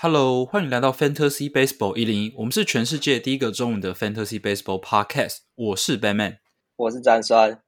[0.00, 5.38] Hello，欢迎来到 Fantasy Baseball 一零一，我们是全世界第一个中文的 Fantasy Baseball Podcast。
[5.56, 6.38] 我是 Batman，
[6.76, 7.60] 我是詹酸。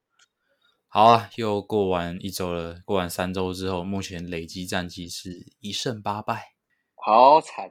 [0.87, 6.53] 好啊，又过完一周了，过完三周之后，目前累积战绩是一胜八败，
[6.95, 7.69] 好惨。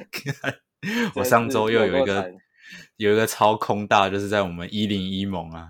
[1.16, 2.30] 我上周又有一个
[2.98, 5.68] 有一个超空大，就是在我们一零一盟啊，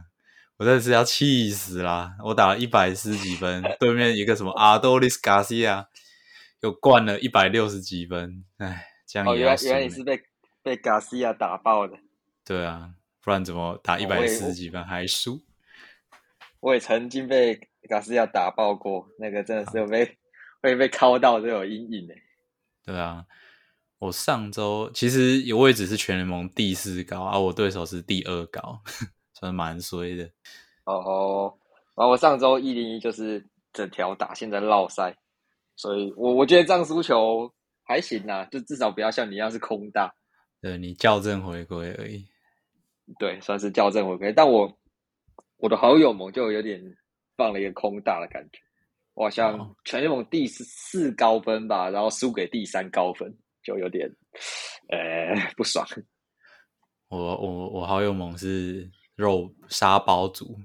[0.57, 2.17] 我真的是要气死啦！
[2.25, 5.87] 我打了一百十几分，对面一个什么阿多利斯卡西亚
[6.67, 9.67] 又灌了一百六十几分，哎，这样也要输。
[9.67, 10.21] 原来你是被
[10.63, 11.97] 被卡西亚打爆的。
[12.45, 12.91] 对啊，
[13.23, 15.41] 不然怎么打一百四十几分还输？
[16.59, 17.55] 我也曾经被
[17.89, 20.19] 卡西亚打爆过，那个真的是被
[20.61, 22.23] 会被敲到都有阴影诶。
[22.85, 23.25] 对啊。
[23.99, 28.83] 我上周其实我也只是全联盟第四高啊，我对手是第二高，
[29.33, 30.25] 算蛮衰的。
[30.85, 31.59] 哦哦，
[31.95, 35.17] 然后我上周一零一就是整条打，现在绕赛，
[35.77, 37.53] 所以我我觉得这样输球
[37.85, 40.13] 还行啊，就至少不要像你一样是空大。
[40.61, 42.27] 对你校正回归而已。
[43.19, 44.77] 对，算是校正回归，但我
[45.59, 46.83] 我的好友盟就有点
[47.37, 48.59] 放了一个空大的感觉，
[49.15, 53.33] 我好像全联盟第四高分吧，然后输给第三高分。
[53.63, 54.09] 就有点，
[54.91, 55.85] 呃，不爽。
[57.09, 60.57] 我我我好友盟是肉沙包组，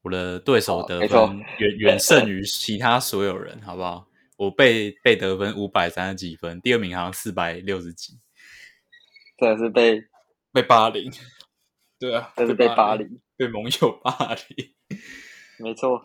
[0.00, 4.06] 我的对手得分远远胜于其他所有人，好不好？
[4.44, 8.18] 我被被得分五百三十几分，第二名好像四百六十几，
[9.38, 10.02] 真的是被
[10.52, 11.10] 被霸凌。
[11.98, 14.74] 对啊，这是被霸凌，被盟友霸凌。
[15.58, 16.02] 没错。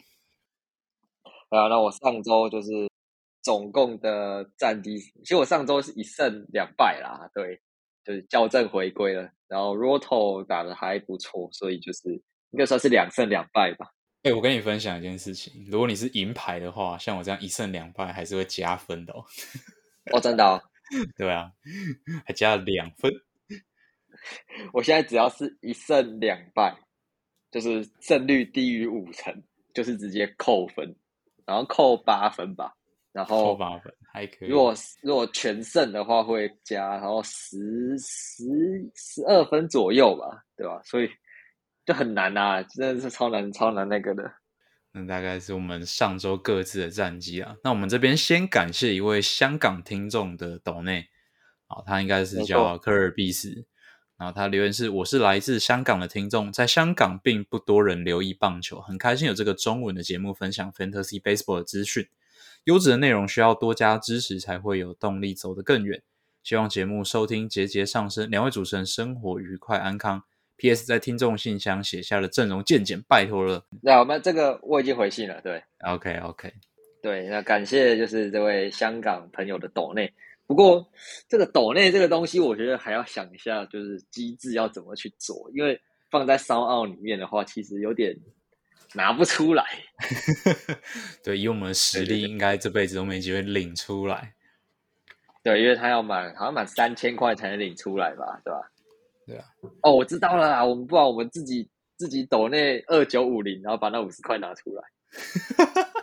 [1.49, 2.87] 啊，那我上周就是。
[3.43, 7.61] 总共的战绩，其实我上周是一胜两败啦，对，
[8.03, 9.31] 就是校正回归了。
[9.47, 12.11] 然后 Roto 打的还不错，所以就是
[12.51, 13.87] 应该算是两胜两败吧。
[14.23, 19.23] 哎，我跟你分享一件事情，如果你是银牌的话，像我这样一胜两败，还是会加分的哦。
[20.11, 20.43] 哦，真的？
[20.43, 20.61] 哦
[21.17, 21.51] 对啊，
[22.25, 23.11] 还加了两分。
[24.71, 26.73] 我现在只要是一胜两败，
[27.51, 30.95] 就是胜率低于五成，就是直接扣分，
[31.45, 32.73] 然后扣八分吧。
[33.11, 34.49] 然后扣八分还可以。
[34.49, 38.45] 如果如果全胜的话，会加然后十十
[38.95, 40.79] 十二分左右吧，对吧？
[40.83, 41.09] 所以
[41.87, 44.33] 就很难呐，真的是超难超难那个的。
[44.91, 47.55] 那大概是我们上周各自的战绩啊。
[47.63, 51.07] 那我们这边先感谢一位香港听众的斗内，
[51.67, 53.65] 啊，他应该是叫科尔比斯。
[54.17, 62.09] 然后他留言是：我是来自香港的听众，在香港并不多人留意棒球，很开心有这个中文的节目分享 Fantasy Baseball 的资讯。
[62.65, 66.03] 优质的内容需要多加支持，才会有动力走得更远。
[66.43, 70.23] 希望节目收听节节上升，两位主持人生活愉快安康。
[70.57, 70.85] P.S.
[70.85, 73.65] 在听众信箱写下了阵容渐渐，拜托了。
[73.81, 76.53] 那我们这个我已经回信了，对，OK，OK，
[77.01, 80.11] 对，那感谢就是这位香港朋友的抖内。
[80.45, 80.87] 不过
[81.29, 85.79] 这个抖内这个东西，我觉得还要想一下，就是机制要怎么去做，因为
[86.09, 88.17] 放在商奥里面的话，其实有点。
[88.93, 89.65] 拿不出来，
[91.21, 94.33] 对，以我们的实力，应该这辈子都没机会领出来。
[95.43, 98.71] 对，因为他要满，好像满三千块才能领出来吧，对吧？
[99.27, 99.45] 对啊。
[99.83, 104.83] 哦，我知道了啦，我们不然我们自己自己抖那二九五零，然后把那五十块拿出来。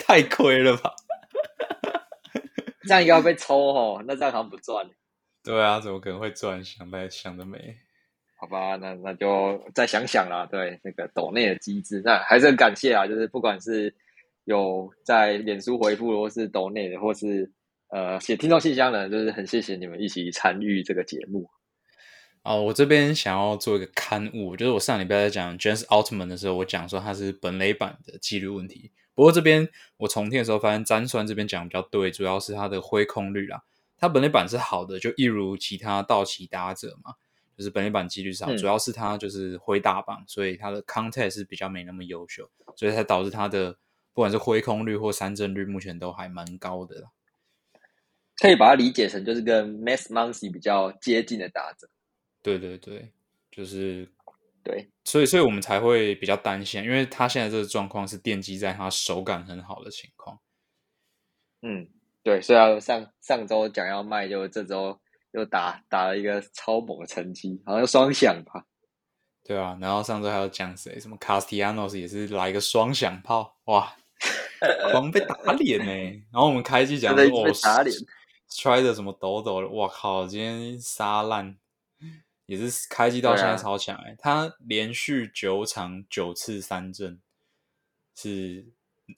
[0.00, 0.94] 太亏了吧？
[2.86, 4.88] 这样应该被抽哦，那这样好像不赚。
[5.42, 6.62] 对啊，怎么可能会赚？
[6.64, 7.76] 想的想的美。
[8.38, 10.46] 好吧，那那就再想想啦。
[10.50, 13.06] 对，那个抖内的机制，那还是很感谢啊。
[13.06, 13.92] 就是不管是
[14.44, 17.50] 有在脸书回复，或是抖内的，或是
[17.96, 21.48] 呃写听众信箱的，就是很谢谢你们一起参与这个节目。
[22.42, 28.92] 哦，我这边想要做一个刊物，就是我上礼拜在讲 James Altman 的时候，我讲说他是本垒版的纪律问题。
[29.14, 33.62] 不过这边我重听的时候发现，詹酸这边讲比较对，主要是他的挥空率啦。
[33.96, 37.14] 他本垒版是好的，就一如其他道奇打者嘛。
[37.56, 43.72] 就是本垒板几率少，主要是他就是挥大棒，所以他的 contact 是比较没那么优秀，所以才导致他的
[44.12, 47.08] 不管是挥空率或三振率目前都还蛮高的。
[48.40, 51.88] 可以把它理解成就是跟 Max Muncy 比较接近的打者。
[52.42, 53.12] 对对对，
[53.50, 54.08] 就是
[54.62, 60.38] 对，所以所以我们才会比较担心，因为他现在这个状况是奠基在他手感很好的情况。
[61.62, 61.88] 嗯，
[62.22, 65.00] 对，虽然上上周讲要卖，就这周。
[65.32, 68.64] 又打打了一个超猛的成绩，好像双响吧？
[69.44, 73.94] 对啊，然后上周还有讲谁，什么 Castellanos 也是来一个双响炮，哇，
[74.90, 75.92] 狂被打脸呢。
[76.32, 77.94] 然后我们开机讲说，被打脸
[78.56, 81.56] ，try 的什么抖抖的，哇靠，今天杀烂，
[82.46, 87.20] 也是开机到现在超强哎，他连续九场九次三振，
[88.14, 88.66] 是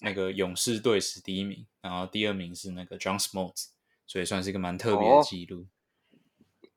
[0.00, 3.68] 那个勇士队史第一名，然后第二名是那个 John Smoltz，
[4.06, 5.66] 所以算是一个蛮特别的记录。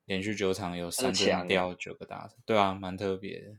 [0.05, 3.55] 连续九场有三振掉九个大对啊，蛮特别的，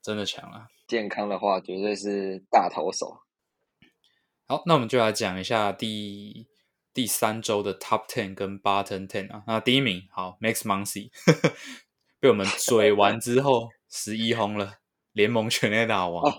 [0.00, 0.68] 真的强啊！
[0.86, 3.22] 健康的话，绝对是大投手。
[4.46, 6.46] 好，那我们就来讲一下第
[7.00, 9.42] 第三周的 Top Ten 跟 Bottom Ten 啊。
[9.46, 11.08] 那第一名好，Max Muncy
[12.20, 14.74] 被我们追完之后十一轰了，
[15.12, 16.30] 联盟全垒打王。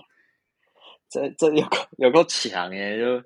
[1.10, 2.96] 这这有够有够强耶！
[2.96, 3.20] 就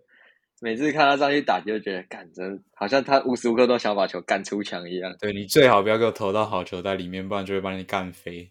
[0.62, 5.14] 每次看他上去打，就觉得干真好像他无时无刻都想把球干出墙一样。
[5.20, 8.50] 对你最好不要给我投到好球在里面，不然就会把你干飞。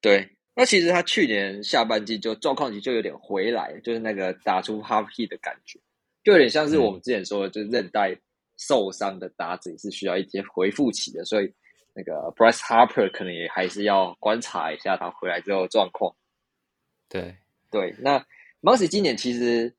[0.00, 0.30] 对。
[0.54, 5.78] 那其实他去年下半季就状况就有点回来，就是那个打出 half hit 的感觉，
[6.24, 8.18] 就有点像是我们之前说的，就是韧带
[8.56, 11.52] 受伤的打者也是需要一些恢复期的，所以
[11.94, 16.12] 那个 Bryce Harper 可能也还是要观察一下他回来之后状况。
[17.08, 17.36] 对
[17.70, 18.12] 对，那
[18.62, 19.72] m o s y 今年其实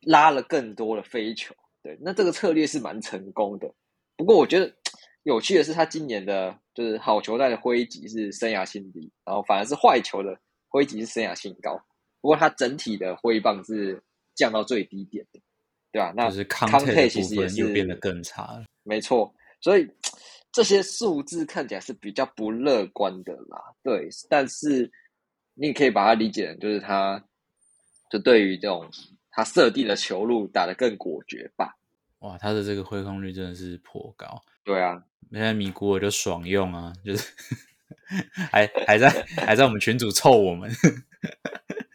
[0.00, 3.72] 拉了更多的飞球，对，那这个策略是蛮成功的。
[4.16, 4.74] 不过我觉得。
[5.24, 10.34] 有趣的是，他今年的就是好球带的挥击是生涯新低，然后反而是坏球的
[10.68, 11.78] 挥击是生涯新高。
[12.22, 14.02] 不过他整体的挥棒是
[14.40, 15.40] 降到最低点的，
[15.92, 16.14] 对吧？
[16.16, 18.64] 那就是康泰其实也是变得更差了。
[18.84, 19.86] 没错，所以
[20.50, 23.60] 这些数字看起来是比较不乐观的啦。
[23.82, 24.90] 对，但是
[25.52, 27.22] 你也可以把它理解成就是他
[28.10, 28.88] 就对于这种
[29.30, 31.76] 他设定的球路打得更果决吧。
[32.20, 34.42] 哇，他的这个挥空率真的是颇高。
[34.64, 35.04] 对啊。
[35.30, 37.28] 现在米古尔就爽用啊，就是
[38.50, 40.70] 还还在还在我们群主凑我们。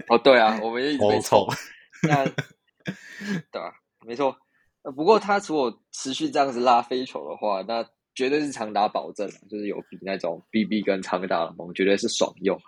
[0.08, 1.48] 哦，对啊，我们一直被凑。
[2.08, 2.26] 那
[3.52, 3.72] 对啊，
[4.06, 4.38] 没错。
[4.96, 12.60] 不过他如果持续这样子拉飞球的话，那绝对是长打保证，就是有比那种 BB 跟长打的盟绝对是爽用。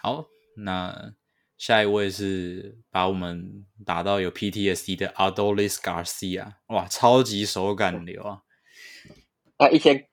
[0.00, 0.24] 好，
[0.56, 1.12] 那
[1.58, 8.42] 下一位是把我们打到有 PTSD 的 Adolis Garcia，哇，超级手感流啊！
[9.58, 10.08] 他一天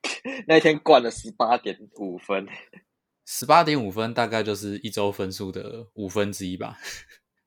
[0.45, 2.45] 那一天灌了十八点五分，
[3.25, 6.77] 十八点五分大概就是一周分数的五分之一吧，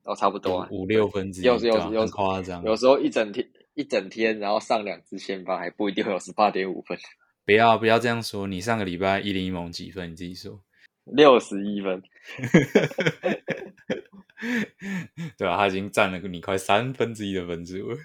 [0.05, 6.99] 哦，差不多五六分之一，有有有夸张，有时候一整天一整天，然后上两支先发还不一定会有十八点五分。
[7.47, 10.13] 不要不要这样说，你上个礼拜一零一盟几分？
[10.13, 10.61] 你自己说，
[11.05, 12.03] 六十一分，
[15.37, 15.57] 对吧？
[15.57, 17.99] 他已经占了你快三分之一的分数了。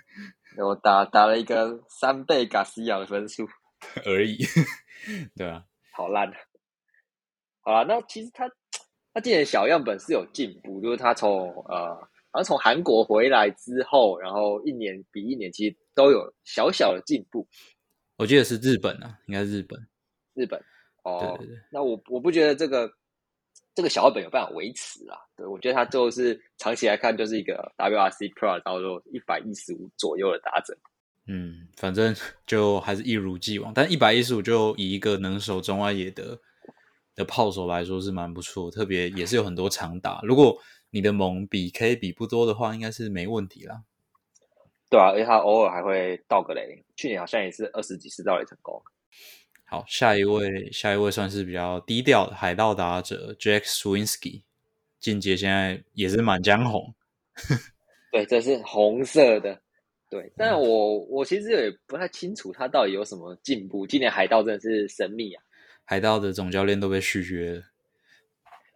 [0.58, 3.48] 我打打了一个三倍嘎西亚的分数。
[4.06, 4.40] 而已，
[5.38, 6.34] 对啊，好烂。
[7.62, 8.50] 好了，那其实他
[9.18, 11.96] 他今年小样本是有进步，就是他从呃，
[12.30, 17.48] 好像从韩国回来之后，然后一年比一年其实都有小小的进步。
[18.18, 19.88] 我记得是日本啊，应该是日本，
[20.36, 20.64] 日本。
[21.02, 21.60] 哦，对对对。
[21.72, 22.88] 那我我不觉得这个
[23.74, 25.18] 这个小样本有办法维持啊。
[25.36, 30.78] 对我觉得他最后是长期来看就是一个 WRC Pro 到时候一百一十五左右的打者。
[31.26, 32.16] 嗯，反正
[32.46, 36.40] 就还是一如既往，但一百一十五就以一个能守中外野的
[37.18, 40.22] 的炮手来说是蛮不错，特别也是有很多长打。
[40.24, 40.58] 如果
[40.92, 43.84] 你的猛比 K 比不多的话，应该是没问题啦。
[44.90, 48.82] 对啊，而且他偶尔还会倒个雷，去年好像也是二十几次倒雷成功。
[49.66, 54.44] 好，下一位，下一位算是比较低调的海盗打者 Jack Swinsky，
[55.00, 56.94] 进阶现在也是满江红。
[58.12, 59.60] 对，这是红色的。
[60.10, 63.86] 对，但我我其实也不太清楚他到底有什么进步。
[63.86, 65.44] 今年海盗真的是神秘啊！
[65.88, 67.64] 海盗的总教练都被续约了。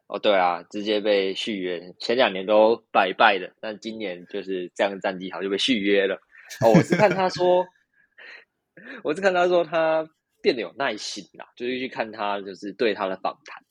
[0.08, 1.94] 哦，对啊，直接被续约。
[2.00, 6.16] 前两年都拜拜的，但今年就是这样战绩好就被续约了。
[6.62, 7.66] 哦，我是看他说，
[9.04, 10.10] 我是看他说他
[10.42, 13.62] 变得有耐心啦，就是去看他就是对他的访谈，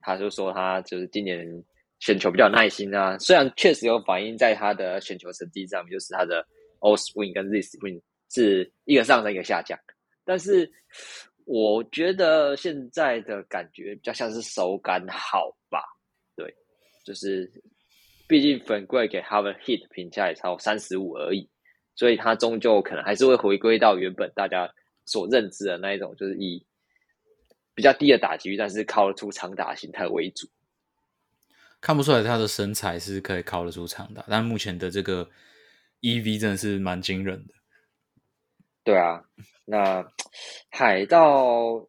[0.00, 1.46] 他就说他就是今年
[1.98, 3.18] 选球比较耐心啊。
[3.18, 6.46] 虽然确实有反映在他的选球成绩上面，就是他的。
[6.80, 9.76] O swing 跟 Z swing 是一个上升一个下降，
[10.26, 10.70] 但是
[11.46, 15.82] 我觉得现在的感觉比较像是手感好吧？
[16.36, 16.54] 对，
[17.04, 17.50] 就是
[18.28, 21.48] 毕竟粉贵给他的 hit 评价也超三十五而已，
[21.94, 24.70] 所以他终究可能还是会回归到原本大家
[25.06, 26.66] 所认知的那一种，就是以
[27.74, 30.46] 比较低的打击率，但是靠得出长打形态为主。
[31.80, 35.28] 看不出来他的身材是可以靠得出长打，但目前的这个。
[36.00, 36.38] E.V.
[36.38, 37.54] 真的是蛮惊人的，
[38.86, 39.20] 对啊，
[39.64, 40.08] 那
[40.70, 41.84] 海盗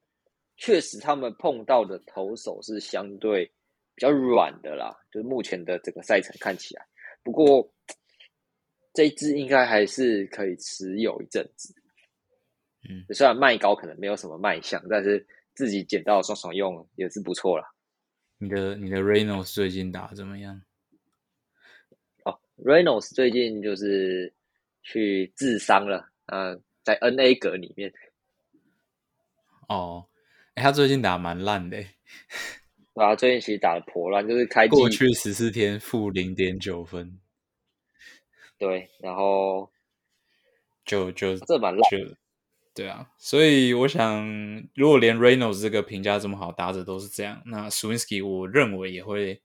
[0.56, 3.46] 确实他们碰到的投手是相对
[3.94, 6.84] 比较软的啦，就是目前的整个赛程看起来，
[7.22, 7.72] 不过
[8.96, 11.72] 这一支应该还是可以持有一阵子。
[12.90, 15.24] 嗯，虽然卖高可能没有什么卖相，但是
[15.54, 17.66] 自己捡到爽爽用也是不错啦。
[18.40, 20.60] 你的你的 Reynolds 最近打怎么样
[22.58, 24.34] ？Reynolds 最近就是
[24.82, 27.94] 去治伤了，呃，在 NA 格里面。
[29.68, 30.08] 哦，
[30.54, 31.84] 哎，他最近打蛮烂的，
[32.94, 37.20] 对啊，最近其实打的破烂，就是开过去十四天负零点九分。
[38.58, 39.70] 对，然后
[40.86, 41.84] 就就这蛮烂。
[42.74, 44.26] 对啊，所以我想，
[44.74, 49.42] 如果连 Reynolds 这个评价这么好，打者都是这样，那 Swinsky 我认为也会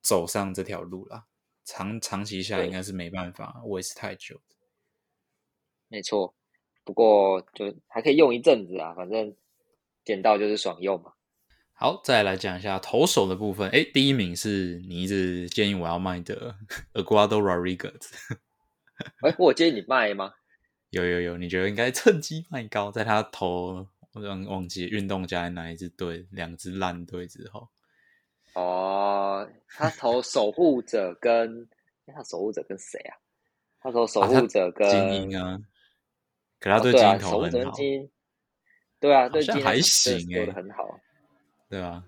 [0.00, 1.26] 走上这条路啦。
[1.64, 4.56] 长长期下应该是没办法维持太久的。
[5.88, 6.34] 没错，
[6.84, 9.34] 不过就还可以用一阵子啊，反正
[10.04, 11.12] 捡到就是爽用嘛。
[11.74, 13.68] 好，再来讲一下投手的部分。
[13.70, 16.54] 哎，第一名是你一直建议我要卖的
[16.94, 18.08] Aguado Rodriguez。
[19.20, 20.32] 哎，我建议你卖吗？
[20.90, 27.68] 有有有，你觉得应该趁机卖高，在他投忘忘记运动家哪一支队，两支烂队之后，
[28.54, 31.66] 哦，他投守护者跟
[32.14, 33.16] 他守护者跟谁啊？
[33.80, 35.58] 他投守护者跟精英啊，
[36.62, 37.76] 可他对精英投很好，
[39.00, 41.00] 对啊，对精英还行哎，投的很好，
[41.68, 42.04] 对啊，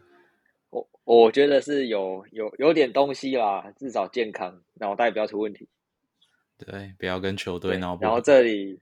[0.70, 5.68] 我我觉得是有有有点东西啦，至少健康，脑袋不要出问题。
[6.56, 7.98] 对，不要跟球队闹。
[8.00, 8.78] 然后这里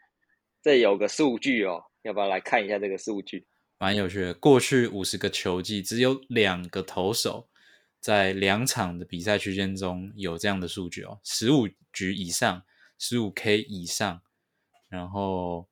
[0.61, 3.47] 这有个数据哦，要不要来看一下这个数据？
[3.79, 4.35] 蛮有趣的。
[4.35, 7.49] 过去五十个球季，只有两个投手
[7.99, 12.63] 在两场的比赛区间中有这样的数据哦：十五局以上，
[12.99, 14.21] 十五 K 以上，
[14.93, 15.67] 然后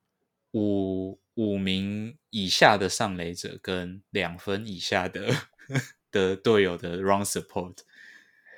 [0.52, 5.32] 五五名以下的上垒者跟两分以下的
[6.10, 7.76] 的队友的 run support。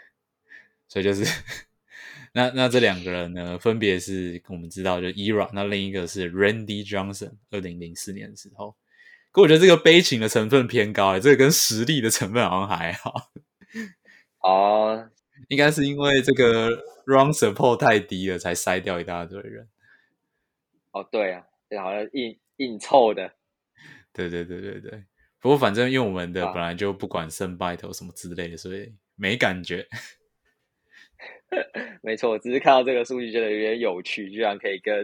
[0.88, 1.25] 所以就是。
[2.35, 8.75] 那那这两个人呢，分别是我们知道就 ERA，那另一个是 Randy Johnson，二零零四年的时候。
[9.31, 13.31] 可我觉得这个悲情的成分偏高哎，这个跟实力的成分好像还好。
[14.38, 15.11] 哦，
[15.49, 16.71] 应该是因为这个
[17.04, 19.69] Run Support 太低了，才筛掉一大堆人。
[20.92, 23.32] 哦，对啊，这好像硬硬凑的。
[24.12, 25.04] 对对对对对。
[25.40, 29.87] 不过反正因为我们的本来就不管胜败投什么之类的，所以没感觉。
[32.02, 34.96] 没错，只是看到这个数据觉得有点有趣，居然可以跟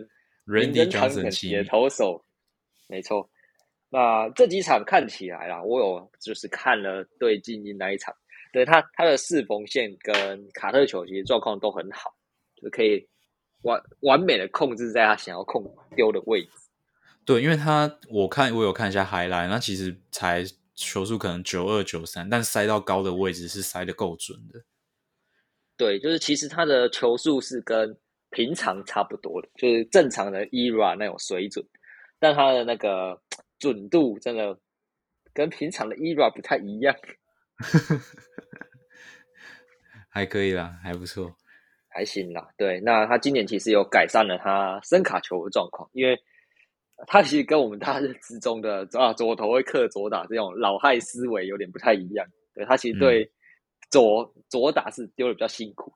[0.45, 2.25] 人人堂等级的投手。
[2.88, 3.28] 没错，
[3.88, 8.14] 那这几场看起来啦，我有就是看了对精英那一场，
[8.52, 12.14] 对他他的四缝线跟卡特球其实状况都很好，
[12.62, 13.07] 就可以
[13.62, 16.50] 完完美的控制在他想要控丢的位置。
[17.25, 24.65] 对，因为他我看我有看一下 highlight，那其实才球速可能九二九三，但塞到高的位置是塞的够准的。
[25.77, 27.97] 对，就是其实他的球速是跟
[28.31, 31.65] 平常差不多的，就是正常的 ERA 那种水准，
[32.19, 33.23] 但他的那个
[33.59, 34.59] 准度真的
[35.33, 36.97] 跟平常的 ERA 不太一样。
[40.09, 41.37] 还可以啦，还不错，
[41.88, 42.49] 还行啦。
[42.57, 46.18] 对，那他今年其实有改善了他声卡球的状况，因为
[47.07, 52.26] 他其实跟我们大认知中的啊左投会克左打这种老害思维有点不太一样。
[52.54, 53.30] 对他其实对。
[53.90, 55.90] 左左打是丢的比较辛苦，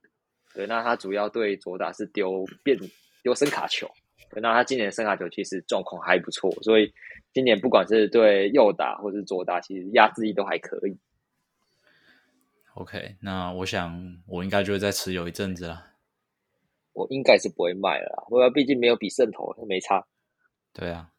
[0.55, 2.75] 对，那他主要对左打是丢变
[3.23, 3.87] 丢声卡球，
[4.31, 6.91] 对，那他今年的声卡球其实状况还不错，所以
[7.35, 10.97] 今年不管是对右打或是左打，其实压制力都还可以。
[12.75, 15.87] OK，那我想我应该就会再持有一阵子了。
[16.93, 20.07] 我应该是不会卖了，因为毕竟没有比渗透没差。
[20.73, 21.11] 对啊，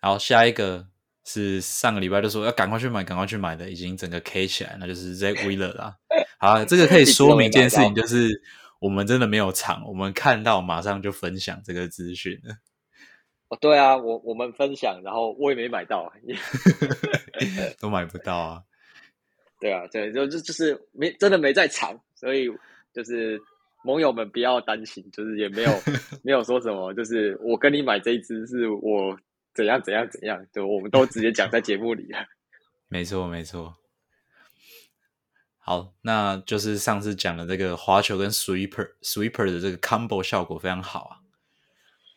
[0.00, 0.88] 然后下一个。
[1.28, 5.96] 是上个礼拜就说要赶快去买，赶快去买的，已经整个 K 起来，那就是 Z Wheeler 啦。
[6.38, 8.40] 好，这个可以 说明一件事情，就是
[8.78, 12.54] 我们真的没有藏，我们看到马上就分享这个资讯了。
[13.48, 16.12] 哦，对啊，我我们分享，然后我也没买到，
[17.80, 18.62] 都买不到啊。
[19.60, 22.48] 对啊，对，就就就是没真的没在场，所以
[22.92, 23.40] 就是
[23.84, 25.70] 盟友们不要担心，就是也没有
[26.22, 29.18] 没有说什么，就是我跟你买这一只是我。
[29.56, 32.18] 怎样怎样怎样，就我们都直接讲在节目里了。
[32.88, 33.74] 没错没错。
[35.56, 41.16] 好，那就是上次讲的这个滑球跟 sweeper sweeper 的这个 combo 效果非常好啊。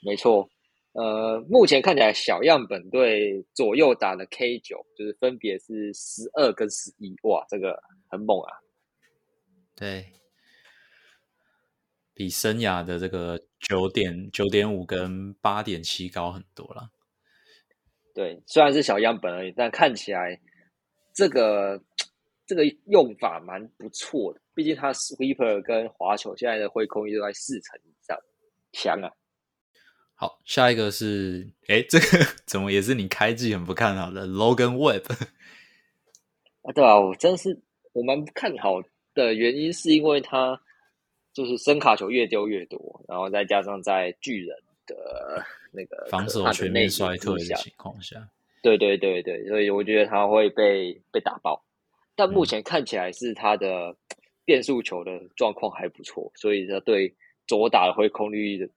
[0.04, 0.50] 没错，
[0.94, 8.58] 呃，目前看起来小样本对左右打的 K 九，就是分别是十二跟十一，哇，这个很猛啊。
[9.76, 10.12] 对，
[12.14, 16.90] 比生涯的这个九点九点五跟八点七高很多了。
[18.14, 20.42] 对，虽然是小样本而已，但看起来
[21.14, 21.82] 这个
[22.46, 24.42] 这个用法蛮不错的。
[24.54, 28.18] 毕竟它 sweeper 跟滑球现在的挥空率都在四成以上，
[28.74, 29.10] 强啊！
[30.22, 32.06] 好，下一个是，哎，这个
[32.46, 35.06] 怎么也是你开季很不看好的 Logan Webb
[36.64, 36.74] 啊？
[36.76, 37.58] 对啊，我真的是
[37.94, 38.82] 我蛮看好
[39.14, 40.60] 的原因，是因为他
[41.32, 48.30] 就是声卡球越丢越多，然后再加上在巨人的那个防守全面衰退的情况下，
[48.62, 51.64] 对对对对，所以我觉得他会被被打爆。
[52.18, 53.96] 但目前看起来是他的
[54.44, 57.16] 变速球的状况还不错，所以他对
[57.48, 58.70] 左打的挥空率的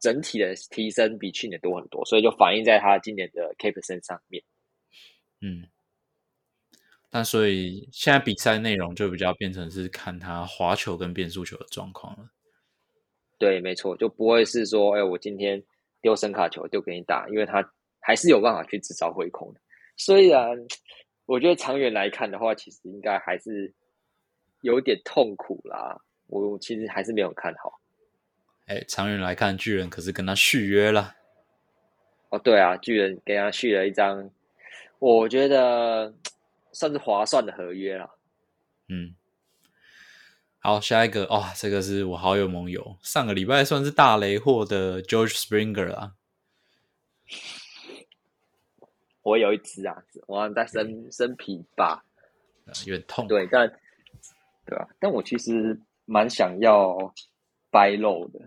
[0.00, 4.42] 整体的提升比去年多很多，所以就反映在他今年的 K percent 上面。
[5.40, 5.66] 嗯。
[7.10, 12.30] 那所以现在比赛内容就比较变成是看他滑球跟变速球的状况了。
[13.38, 15.62] 对，没错，就不会是说，哎，我今天
[16.02, 17.66] 丢声卡球丢给你打，因为他
[18.00, 19.60] 还是有办法去制造回空的。
[19.96, 20.54] 虽然
[21.24, 23.72] 我觉得长远来看的话，其实应该还是
[24.60, 25.98] 有点痛苦啦。
[26.26, 27.77] 我其实还是没有看好。
[28.68, 31.16] 哎，长远来看，巨人可是跟他续约了。
[32.28, 34.30] 哦，对啊，巨人给他续了一张，
[34.98, 36.14] 我觉得。
[36.70, 38.14] 算是划算的合约了。
[38.88, 39.16] 嗯，
[40.60, 46.12] 好，下一个哦，这个是我好友盟友，上个礼拜算是大雷货的 George Springer 啊。
[49.22, 49.96] 我有一只啊，
[50.28, 52.04] 我在生生皮吧，
[52.86, 53.26] 有点痛。
[53.26, 53.66] 对，但
[54.64, 57.12] 对啊，但我其实蛮想要
[57.70, 58.38] 掰肉的。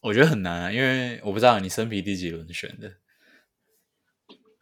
[0.00, 2.90] 我觉得很难啊，因为我不知道你生皮第几轮选的。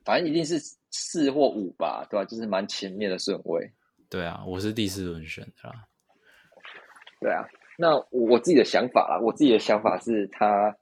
[0.04, 0.58] 反正一定是
[0.90, 2.24] 四或五吧，对吧？
[2.24, 3.70] 就是蛮前面的顺位。
[4.08, 5.74] 对啊，我是第四轮选的啦。
[7.20, 7.44] 对啊，
[7.76, 10.74] 那我自己的想法啦，我自己的想法是他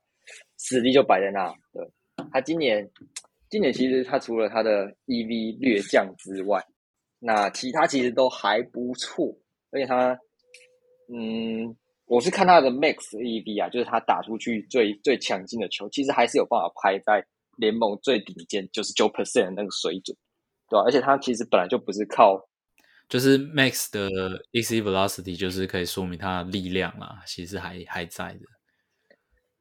[0.59, 1.53] 实力就摆在那。
[1.73, 1.91] 对，
[2.31, 2.89] 他今年
[3.49, 6.63] 今年其实他除了他的 EV 略降之外，
[7.19, 9.35] 那其他其实都还不错。
[9.71, 10.17] 而且他，
[11.13, 11.75] 嗯，
[12.07, 17.25] 我是看他的 Max EV 啊，就是他打出去最最强劲的球，其实还是有办法拍在。
[17.57, 20.13] 联盟最顶尖九十九 percent 的那个水准，
[20.69, 20.83] 对吧？
[20.85, 22.37] 而且他其实本来就不是靠，
[23.09, 24.11] 就是 Max 的
[24.51, 28.41] EC velocity，就是可以说明他的力量啊，其实还还在的。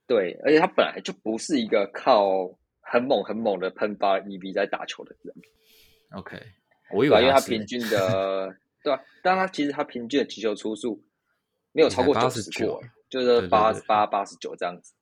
[0.07, 2.50] 对，而且他本来就不是一个靠
[2.81, 5.35] 很猛很猛的喷发 EV 在打球的人。
[6.17, 6.41] OK，
[6.95, 8.51] 我以为因为他平均的，
[8.84, 8.99] 对吧？
[9.21, 10.99] 但他其实他平均的击球出数
[11.73, 14.93] 没有超过九十九，就是八十八、八十九这样子，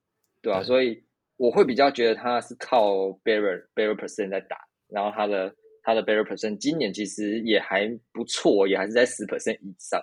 [0.41, 0.63] 对吧？
[0.63, 1.03] 所以。
[1.37, 2.91] 我会比较觉得他是靠
[3.23, 4.57] barrier barrier percent 在打，
[4.87, 9.99] 然后他的他的 barrier percent 今年其实也还不错，也还是在十 percent 以上，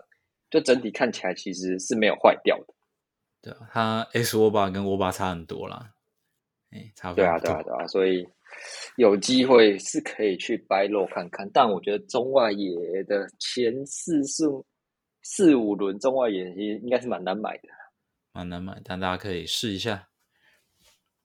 [0.50, 2.74] 就整体看起来其实是没有坏掉的。
[3.40, 5.92] 对啊，他 X 握把跟握把差很多啦，
[6.72, 7.24] 哎，差不多。
[7.24, 8.26] 对啊，对啊，对啊，所以
[8.96, 14.50] 有机会是可以去掰肉看看，但我觉得中外野的前四顺
[15.30, 17.68] 四五轮中外野其实应该是蛮难买的，
[18.32, 20.08] 蛮难买，但大家可以试一下。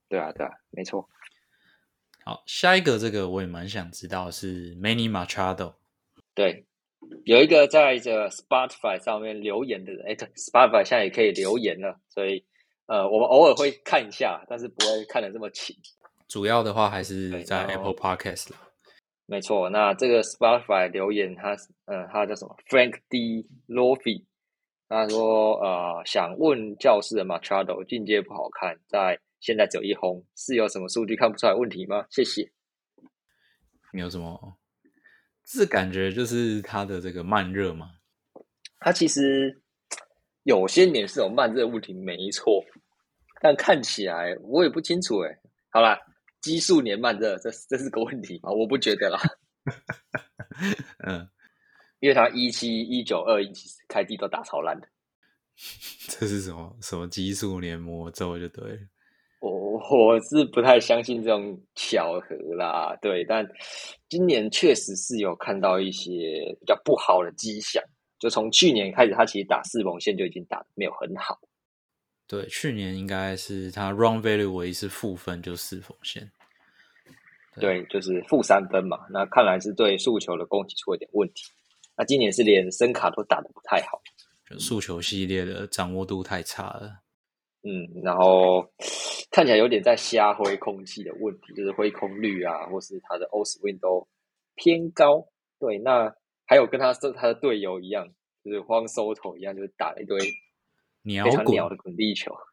[0.10, 1.08] 对啊，对啊，没错。
[2.26, 5.76] 好，下一个这个我也蛮想知道是 Many Machado。
[6.36, 6.66] 对，
[7.24, 12.46] 有一个在这 Spotify 上面留言的人，哎，Spotify 现在也可以留言了，所以
[12.88, 15.74] 呃，我们偶尔会看一下，但是不会看的这么勤。
[16.28, 18.58] 主要的话还是在 Apple Podcast 了。
[19.26, 21.56] 没错，那这个 Spotify 留言，他
[21.86, 23.48] 嗯，他叫什么？Frank D.
[23.68, 24.26] Lofi，
[24.90, 29.20] 他说呃，想问教室的 Machado 进阶不好看，在。
[29.46, 32.06] 现在只有一轰，是有什么数据看不出来问题吗？
[32.10, 32.50] 谢谢。
[33.92, 34.58] 你有什么？
[35.44, 37.90] 是感觉就是他的这个慢热吗？
[38.80, 39.62] 他其实
[40.44, 42.64] 有些年是有慢热问题，没错。
[43.42, 45.38] 但看起来我也不清楚哎。
[45.72, 46.00] 好啦，
[46.44, 48.52] 奇数年慢热，这这是个问题吗？
[48.52, 49.20] 我不觉得啦。
[51.08, 51.28] 嗯，
[52.02, 53.50] 因为他一七、一九、二一
[53.88, 54.88] 开机都打超烂的。
[56.10, 58.80] 这是什么什么激素年魔咒就对了。
[59.40, 63.48] 我我是不太相信这种巧合啦，对，但
[64.10, 66.12] 今年确实是有看到一些
[66.60, 67.82] 比较不好的迹象。
[68.20, 71.40] 就从去年开始，他其实打四缝线就已经打的没有很好。
[72.34, 76.32] 对，去年应该是他 run value 唯一是负分，就四缝线。
[77.58, 79.06] 对，就是负三分嘛。
[79.12, 81.44] 那看来是对速球的攻击出了点问题。
[81.96, 84.02] 那今年是连声卡都打的不太好，
[84.50, 87.02] 就速球系列的掌握度太差了。
[87.62, 88.68] 嗯，然后
[89.30, 94.08] 看起来有点在瞎挥空气的问题，就是挥空率啊，或是他的 O swing 都
[94.56, 95.24] 偏高。
[95.60, 96.12] 对，那
[96.48, 98.08] 还有跟他说他的队友一样，
[98.44, 100.18] 就是荒收头一样，就是打了一堆
[101.04, 102.36] 鸟鸟的滚地球。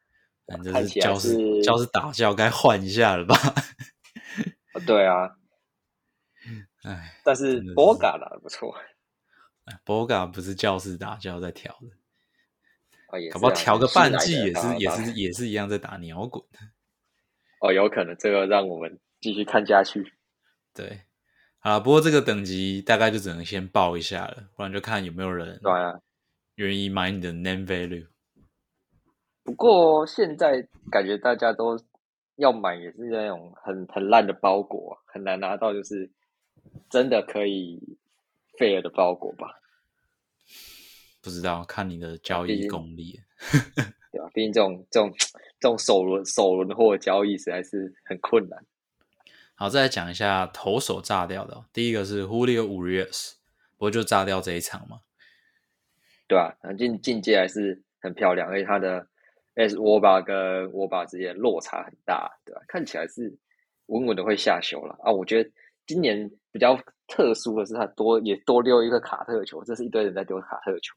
[0.50, 3.36] 看起来是教室打教该换一下了吧？
[4.84, 5.36] 对啊，
[6.82, 8.74] 哎，但是 Boga 打的不错。
[9.86, 13.30] Boga 不是教室打教在调的。
[13.32, 16.44] 搞不好调个半季也是也是也是一样在打鸟滚。
[17.60, 20.12] 哦，有可能这个让我们继续看下去。
[20.74, 21.02] 对，
[21.60, 26.00] 啊，不过这个等级大概就只能先报一下了，不然就看有没有人对啊
[26.56, 28.08] 愿意买你的 name value。
[29.42, 31.78] 不过现在感觉大家都
[32.36, 36.10] 要买，也是那种很很烂的包裹，很难拿到，就是
[36.88, 37.80] 真的可以
[38.58, 39.60] fair 的包裹吧？
[41.22, 43.20] 不知道，看你的交易功力，
[44.10, 44.30] 对吧？
[44.32, 45.12] 毕竟这种这种
[45.60, 48.64] 这种首轮首轮货交易实在是很困难。
[49.54, 53.34] 好，再来讲一下投手炸掉的，第一个是 Julio Urias，
[53.76, 55.00] 不过就炸掉这一场嘛，
[56.26, 56.56] 对吧？
[56.78, 59.06] 进进阶还是很漂亮，而且他的
[59.68, 62.62] S 沃巴跟沃巴之间落差很大，对吧？
[62.68, 63.36] 看起来是
[63.86, 65.12] 稳稳的会下修了啊！
[65.12, 65.50] 我觉得
[65.86, 70.94] 今年比较特殊的是，他多也多丢一个卡特球，这是一堆人在丢卡特球。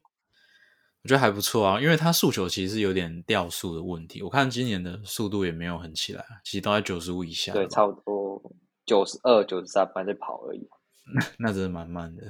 [1.02, 4.22] 我觉得还不错啊，因为他速球其实有点掉速的问题。
[4.22, 7.52] 我看今年的速度也没有很起来，其实都在九十五以下。
[7.52, 8.40] 对，差不多
[8.86, 10.66] 九十二、九十三还在跑而已。
[11.38, 12.22] 那真的蛮慢的。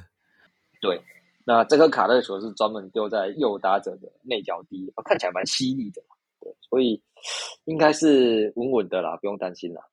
[0.81, 1.01] 对，
[1.47, 6.03] 那这个卡特球是专门丢在右打者的内角低，看起来蛮犀利的。
[6.45, 7.03] 对，所以
[7.65, 9.89] 应该是稳稳的啦，不用担心啦。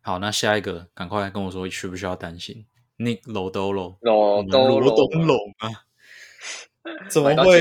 [0.00, 5.84] 好，那下一个，赶快跟我说，需不需要担心？Nick Lodolo，罗罗东龙啊？
[7.10, 7.60] 怎么会？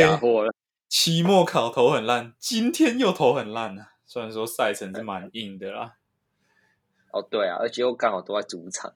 [0.87, 3.87] 期末考投很烂，今天又投很烂呢？
[4.05, 5.97] 虽然说赛程是蛮硬的啦。
[7.11, 8.95] 哦，对啊，而且又刚好都在主场。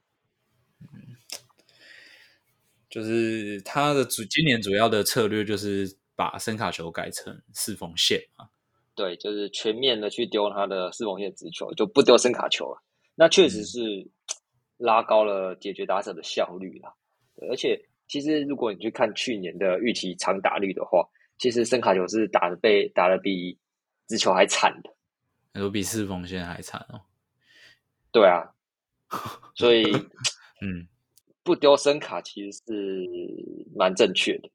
[2.92, 8.48] 嗯，就是他的主今年主要的策略就是把声卡球改成四缝线嘛。
[8.94, 12.82] 对，就是全面的去丢他的四缝线直球，就不丢声卡球了。
[13.16, 13.80] 那确实是。
[14.84, 16.92] 拉高了解决打者的效率啦，
[17.52, 23.56] 而且其实如果你去看去年的预期长打率的话，其实声卡球是打的被打的比
[24.08, 27.00] 直球还惨的，有比四缝线还惨哦。
[28.12, 28.42] 对啊，
[29.54, 29.84] 所以
[30.66, 30.88] 嗯，
[31.44, 33.08] 不丢声卡其实是
[33.76, 34.50] 蛮正确的。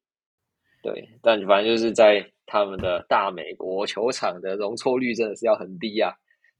[0.83, 6.13] 对，但反正就是在他们的大美国球场的容错率真的是要很低啊。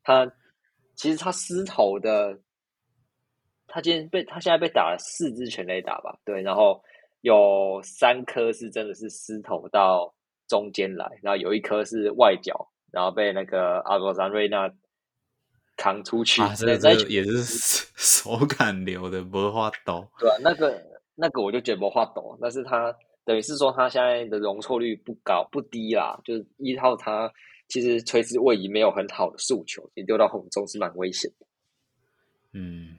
[0.03, 0.31] 他
[0.95, 2.39] 其实他失头的。
[3.69, 6.17] 他今天被他现在被打了四支全垒打吧？
[6.25, 6.81] 对，然后
[7.23, 10.15] 有三颗是真的是失头到
[10.47, 14.73] 中间来，然后有一颗是外角，然后被那个阿罗山瑞纳
[15.77, 16.41] 扛出去。
[16.43, 20.09] 啊，这个也是 手感流的，不画抖。
[20.19, 20.83] 对啊，那个
[21.15, 27.33] 那个我就觉得不画抖，但是他等于是说他现在的容错率不高不低啦，就是依靠他
[27.69, 31.47] 其实垂直位移没有很好的诉求，你丢到红中是蛮危险的。
[32.53, 32.99] 嗯。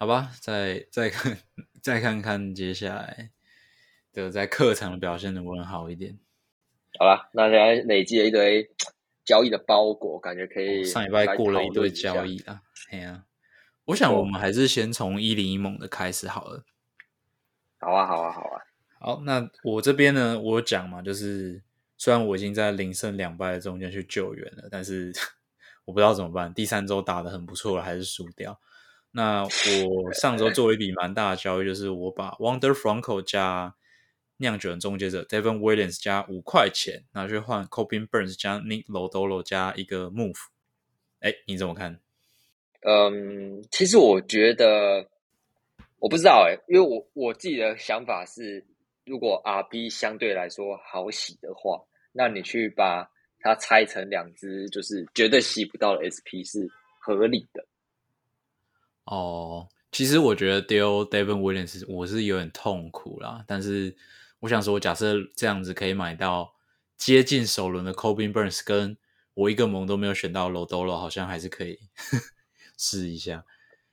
[0.00, 1.36] 好吧，再再看，
[1.82, 3.30] 再看看接下来
[4.12, 6.16] 的在客场的表现能不能好一点。
[7.00, 8.70] 好了，那现在累积了一堆
[9.28, 12.62] 交易的包裹，感觉可以上礼拜过了一堆交易啊。
[12.90, 13.24] 哎呀，
[13.84, 16.64] 我想我们还是先从一零一猛的开始好了。
[17.78, 18.62] 好啊，好啊，好啊。
[18.98, 21.62] 好，那我这边呢，我讲嘛，就是
[21.98, 25.12] 虽然我已经在零胜两败的中间去救援了，但是
[25.84, 26.54] 我不知道怎么办。
[26.54, 28.58] 第三周打的很不错了，还是输掉。
[29.10, 33.74] 那我上周做了一笔蛮大的交易，就是我把 Wonder Franco 加
[34.38, 40.38] 酿酒人终结者 Devon Williams 加五块钱拿去换 Coping Burns 加 Nick Lodolo 加一个 Move。
[41.20, 42.00] 哎，你怎么看？
[42.82, 45.08] 嗯，其实我觉得
[45.98, 48.64] 我不知道哎，因为我我自己的想法是，
[49.04, 56.70] 如果 RB 相对来说好洗的话，那你去把它拆成两只，就是绝对洗不到的 SP 是
[57.00, 57.66] 合理的。
[59.06, 63.96] 哦，其实我觉得丢 Devon Williams 我是有点痛苦啦，但是
[64.40, 66.54] 我想说，假设这样子可以买到
[66.96, 68.96] 接近首轮的 Cobin Burns，跟
[69.34, 71.78] 我一个盟都没有选到 Lodolo，好像还是可以
[72.76, 73.44] 试一下。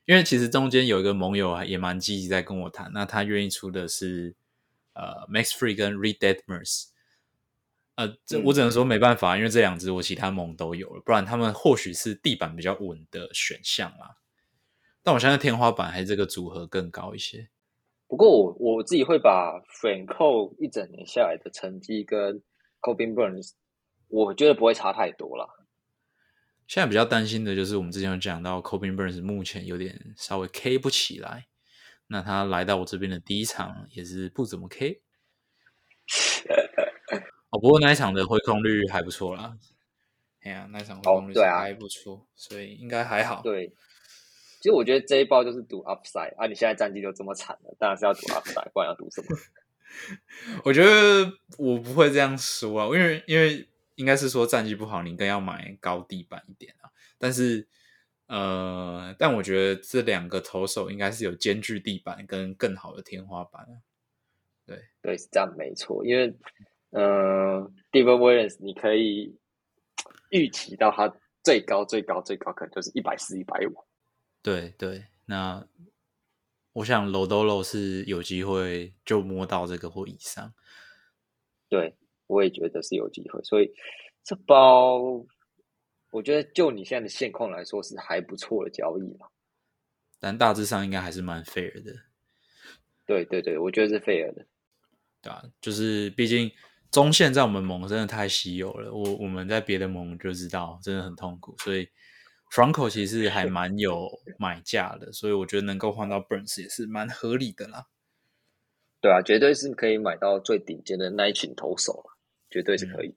[0.06, 4.36] 因为其实中间有一个盟友也蛮积极在跟我谈，那他愿意出的是
[4.94, 6.90] 呃 Max Free 跟 Reed Detmers，
[7.96, 14.18] 呃，这我只能说没办法，因为这两只我其他盟都有了，不然他们或许是地板比较稳的选项啦。
[15.02, 17.50] 但我相信天花板还是这个组合更高一些。
[18.16, 22.42] 不过我我自己会把 Franco 一整年下来的成绩跟
[22.80, 23.52] Cobin Burns，
[24.08, 25.46] 我觉得不会差太多了。
[26.66, 31.48] 现在比较担心的就是我们之前有讲到 Cobin Burns 目前有点稍微 K 不起来，
[32.08, 35.02] 那他来到我这边的第一场也是不怎么 K。
[37.52, 39.58] 哦，不过那一场的回空率还不错啦。
[40.44, 43.42] 哎呀，那一场回空率还不错，所以应该还好。
[43.42, 43.74] 对。
[44.66, 46.48] 其实我觉得这一包就是赌 upside 啊！
[46.48, 49.38] 你现在战绩就这么惨了，当然是要赌 upside，不然要赌什么？
[50.66, 56.90] 我觉得我不会这样说啊，因为因为应该是说战绩不好，你更要买高地板一点啊。
[57.20, 57.68] 但是
[58.26, 63.68] 呃，但我觉得这两个投手应该是有兼具地板跟更好的天花板。
[64.66, 66.04] 对对，是这样没错。
[66.04, 66.34] 因为，
[66.90, 69.38] 呃 d e v o n Williams 你可以
[70.32, 73.76] 预期到他最高最高最高可能就是一百四、一百五。
[74.46, 75.68] 对对，那
[76.74, 80.54] 我想 Lodolo 是有机会就摸到这个或以上。
[81.68, 81.96] 对，
[82.28, 83.74] 我也觉得是有机会，所以
[84.24, 85.00] 这包
[86.12, 89.32] 我觉得就你现在的现况来说是还不错的交易了。
[90.20, 91.92] 但大致上应该还是蛮 fair 的。
[93.08, 94.46] 对对对，我觉得是 fair 的。
[95.24, 96.52] 对啊，就是毕竟
[96.92, 101.90] 中线在我们盟真的太稀有了，我我们在别的盟就知道真的很痛苦，所以
[102.52, 107.88] Franco 其实还蛮有买价的，所以我觉得能够换到 Burns 也是蛮合理的啦。
[109.02, 112.18] 对啊，绝对是可以买到最顶尖的那一群投手了
[112.50, 113.14] 绝对是可以。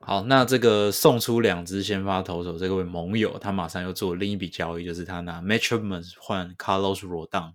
[0.00, 7.54] 好，那这个送出两支先发投手，这位盟友他马上又做另一笔交易，就是他拿 Metroman 换 Carlos Rodon，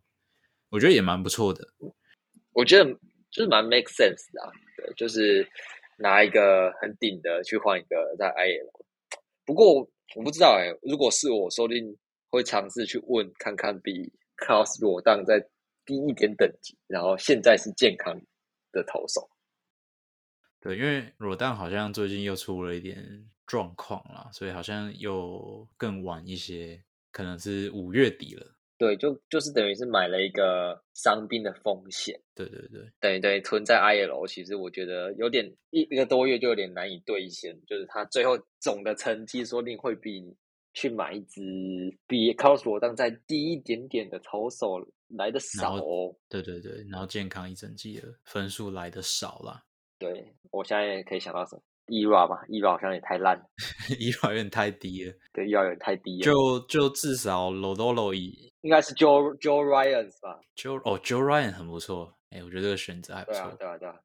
[0.69, 1.67] 我觉得也蛮不错的。
[2.53, 2.91] 我觉得
[3.29, 5.47] 就是蛮 make sense 的，对，就是
[5.97, 8.71] 拿一个很顶的去换一个在 IL。
[9.45, 11.97] 不过我不知道哎，如果是我，说不定
[12.29, 15.39] 会尝试去问看看比 Class 裸蛋再
[15.85, 18.19] 低一点等级，然后现在是健康
[18.71, 19.29] 的投手。
[20.59, 28.58] 对，因为裸蛋好像最近又出了一点状况啦，所以好像又更晚一些，可能是五月底了。
[28.79, 32.17] 对，就就是等于是买了一个伤兵的风险。
[32.33, 40.33] 对对对，等于等于存在 IL，其实我觉得有点一一个多月就有点难以兑现，就是他最后总的成绩说不定会比
[40.73, 41.41] 去买一支
[42.07, 45.75] 比罗当再低一点点的投手来的少。
[46.29, 49.61] 对对对，然后健康一整季的分数来的少啦。
[49.97, 53.37] 对我现在也可以想到什么，ERA 吧，ERA 好像也太烂，
[53.99, 56.23] ERA 有点太低了，对，ERA 有点太低了。
[56.23, 63.41] 就就至少 Lodolo 以应该是 Joe Joe Ryan 吧，Joe 哦 Joe Ryan 很不错，哎，我觉得这个选择还不错。
[63.41, 63.99] 对啊，对啊，对啊。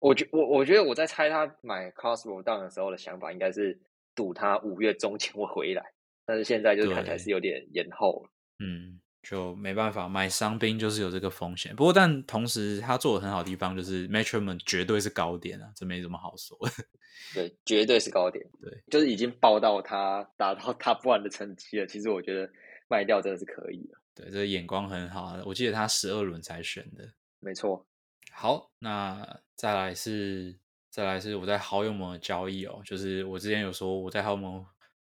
[0.00, 3.80] 我觉我我觉得我在猜他买 Cosmo Down 的时候的想法，应该是
[4.14, 5.82] 赌他五月中前会回来，
[6.26, 8.30] 但是现在就是看起来是有点延后了。
[8.64, 9.00] 嗯。
[9.24, 11.74] 就没办法买伤兵，就是有这个风险。
[11.74, 16.56] 不过，但同时他做的很好的地方就是 m e t r o m a n 绝对是高点啊，这没什么好说。
[17.34, 18.44] 对，绝对是高点。
[18.60, 21.86] 对，就是已经报到他达到 Top One 的成绩了。
[21.86, 22.48] 其实我觉得
[22.88, 23.98] 卖掉真的是可以的。
[24.14, 25.42] 对，这个眼光很好啊。
[25.44, 27.08] 我记得他十二轮才选的。
[27.40, 27.84] 没错。
[28.30, 30.54] 好，那再来是
[30.90, 34.64] 再来是我在好友盟的交易哦，就是我之前有说我在好友盟。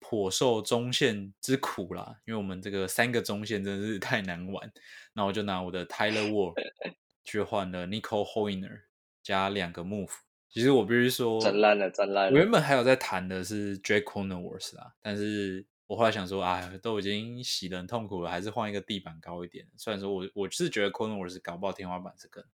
[0.00, 4.72] 颇受中线之苦啦，因为我们这个三个中线真的是 太难玩。
[5.14, 6.54] 那我就拿我的 Tyler Ward
[7.24, 8.82] 去换了 Nico Hoiner
[9.22, 10.12] 加两个 Move。
[10.48, 12.30] 其实我必须说，真烂了，真烂了。
[12.32, 19.66] 我原本还有在谈的是 Drake Corners 啦，但是我后来想说，哎，都已经洗的很痛苦了，还是换一个地板高一点。
[19.76, 22.50] 虽然说我我是觉得 Corners 搞不好天花板是更好。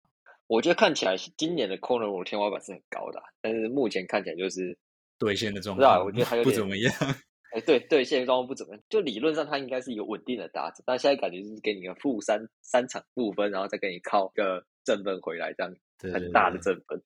[0.47, 4.79] 我觉得看起来今年的 Corners 天花板是很高的，但是目前看起来就是
[5.19, 6.95] 兑现的状况，我觉得还有不怎么样。
[7.53, 8.83] 哎，对对，现在状况不怎么样。
[8.89, 15.75] 就理论上，他应该是一个稳定的打者，但现在感觉就是给你个负三三场负分，然后再给你靠个正分回来，这样
[16.15, 16.99] 很大的正分，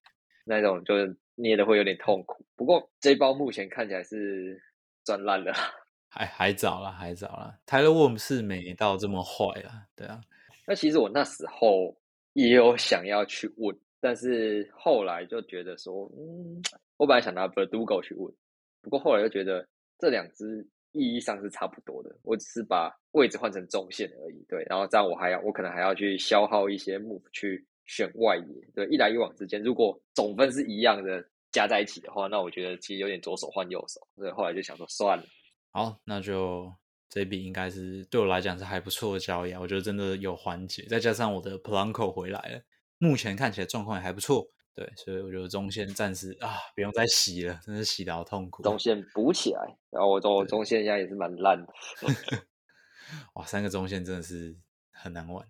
[0.45, 2.45] 那种就是捏的会有点痛苦。
[2.55, 4.63] 不过这包目前看起来是
[5.05, 5.53] 赚烂了，
[6.09, 7.59] 还还早了，还早了。
[7.67, 10.21] Tyler Worm 是没到这么坏啊，对啊。
[10.65, 11.97] 那其实我那时候
[12.35, 16.63] 也有想要去问，但是后来就觉得说，嗯，
[16.99, 18.33] 我本来想拿 Verdugo 去问，
[18.81, 19.67] 不过后来又觉得。
[19.99, 24.45] 这两只意义上是差不多的，我只是把位置换成中线而已。
[24.49, 28.69] 对，然后这样我还要，我可能还要去消耗一些 move 去选外野。
[28.75, 34.01] 对，一来一往之间，如果总分是一样的加在一起的话，那我觉得其实有点左手换右手。
[34.17, 35.25] 所以后来就想说算了。
[35.71, 36.73] 好，那就
[37.09, 39.61] 这笔应该是对我来讲是还不错的交易啊。
[39.61, 42.63] 我觉得真的有缓解，再加上我的 Planko 回来了，
[42.99, 44.49] 目前看起来状况也还不错。
[44.77, 48.63] 对，所以我觉得中线暂时啊，不用再洗了，真是洗的好痛苦。
[48.63, 51.73] 中线补起来，然后我中中线现在也是蛮烂的。
[53.33, 54.55] 哇，三个中线真的是
[54.93, 55.49] 很难玩，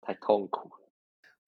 [0.00, 0.68] 太痛苦。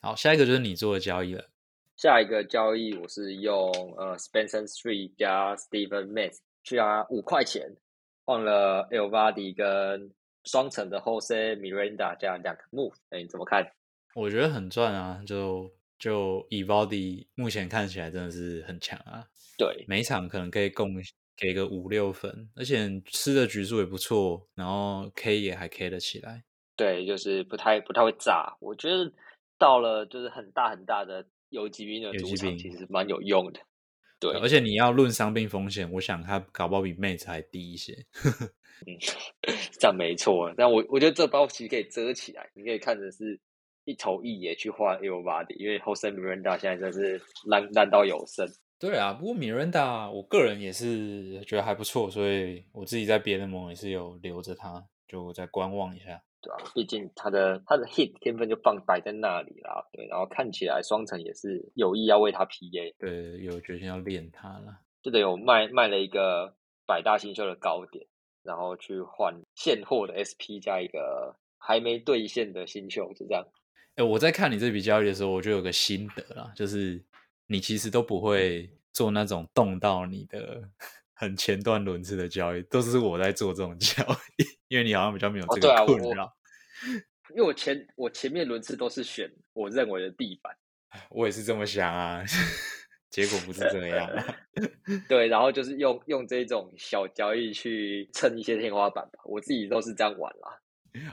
[0.01, 1.51] 好，下一个就是你做的交易了。
[1.97, 7.69] 下一个交易我是用呃 Spencer Street 加 Stephen m a t 去啊五块钱
[8.25, 13.73] 换了 El Vadi 跟双层的 Jose Miranda 加两个 Move，哎，你怎么看？
[14.15, 15.77] 我觉得很赚啊，就。
[15.99, 20.95] 就 Evaldi 目前看起来真的是很强啊，对，每场可能可以供
[21.37, 26.45] 给个五六分，而且吃的局数也不错，然后 K 也还 K 得起来。
[26.77, 29.13] 对，就是不太不太会炸，我觉得
[29.59, 33.61] 到了就是很大很大的游击兵的主场，其实蛮有用的。
[34.21, 37.95] 对，而且你要论伤病风险，我想他搞不好比 Mate 还低一些。
[38.87, 38.95] 嗯，
[39.81, 43.41] 这样没错，但我我觉得这包其实可以遮起来，你可以看成是。
[43.89, 48.47] 一头一野去换 e v b o d 因为 Jose Miranda 现在真是烂烂到有剩。
[48.79, 56.23] 对啊，不过 Miranda 我个人也是觉得还不错，所以我自己在别的盟也是有留着他，就再观望一下。
[56.43, 59.83] 对啊，毕竟他的他的 hit 天分就放摆在那里啦。
[59.93, 64.79] 对，然后看起来双城也是有意要为他 PA，对，有决心要练他了。
[65.03, 66.55] 就得有卖卖了一个
[66.87, 68.07] 百大新秀的高点，
[68.43, 73.45] 然后去换现货的 SP 加一个还没兑现的新秀，就这样。
[73.99, 77.03] 哎，我在看你这笔交易的时候，我就有个心得啦，就是
[77.49, 80.63] 你其实都不会做那种动到你的
[81.15, 84.01] 很前段轮次的交易，都是我在做这种交
[84.39, 86.33] 易， 因为你好像比较没有这个困扰。
[87.31, 90.57] 因为我前我前面轮次都是选我认为的地板，
[91.11, 92.25] 我也是这么想啊，
[93.11, 94.09] 结果不是这样。
[95.09, 100.61] 对，然后就是用用这种小交易去蹭一些天花板吧，我自己都是这样玩啦。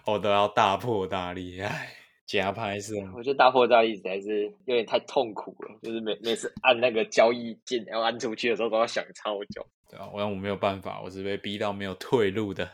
[0.06, 1.91] 我都要大破大立，哎，
[2.25, 2.95] 假拍是。
[3.15, 9.65] 我觉得大破大立实在是有点太痛苦了，就是每每次按那个交易键要按出去的时候都要想超久。
[9.89, 12.69] 对啊，我我没有办法，我是被逼到没有退路的。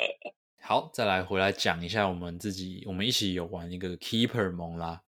[0.60, 5.02] 好，再来回来讲一下我们自己，我们一起有玩一个 Keeper 蒙啦。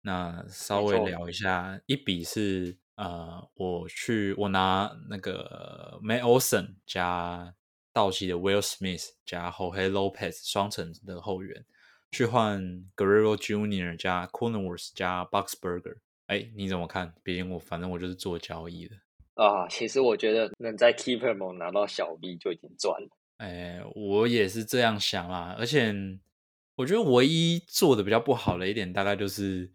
[0.00, 7.54] 那稍微聊一下，一笔是呃，我去我拿那个 May Olsen 加
[7.92, 11.64] 道奇的 Will Smith 加 Jorge Lopez 双城的后援，
[12.10, 12.62] 去换
[12.96, 15.96] Guerrero Junior 加 Corners 加 Boxberger。
[16.26, 17.14] 哎，你怎么看？
[17.22, 18.96] 毕竟我反正我就是做交易的
[19.34, 19.66] 啊。
[19.68, 23.08] 其实我觉得能在 Keeper 蒙拿到小 B 就已经赚了。
[23.38, 25.94] 哎，我也是这样想啦，而且
[26.76, 29.72] 我觉得唯一做的比较不好的一点，大概就是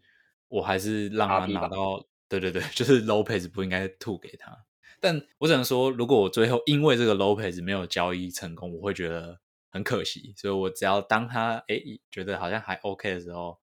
[0.48, 4.56] 我还是让他拿到，对对对， 就是 Lopez 不应该吐给他。
[5.00, 9.40] 但我只能说，如果我最后因为这个 Lopez 没有交易成功，我会觉得
[9.74, 10.32] 很可惜。
[10.38, 11.78] 所以我只要当他哎
[12.10, 13.58] 觉得好像还 OK 的时候，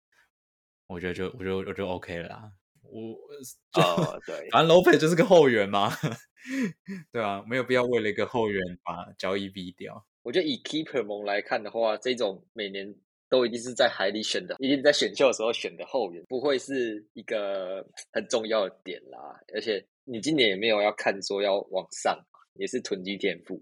[0.87, 2.51] 我觉得就我就我就 OK 了啦。
[2.81, 3.13] 我
[3.79, 5.89] 哦对，反正 Lopez 就是个后援嘛。
[7.13, 10.05] 对啊，没有必要为了一个后援把交易逼掉。
[10.23, 12.95] 我觉得以 Keeper 蒙来看的话，这种每年
[13.29, 19.39] 都一定是在海里选的，一定在选秀的时候选的后援，不会是一个很重要的点啦。
[19.53, 22.17] 而且你今年也没有要看说要往上，
[22.55, 23.61] 也是囤积天赋。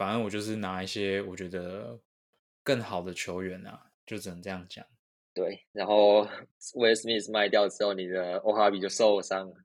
[0.00, 2.00] 反正我就是拿一些我觉得
[2.64, 4.82] 更好的球员啊，就只能这样讲。
[5.34, 6.24] 对，然后
[6.74, 9.56] Will Smith 卖掉之后，你的 o h a b 就受伤了。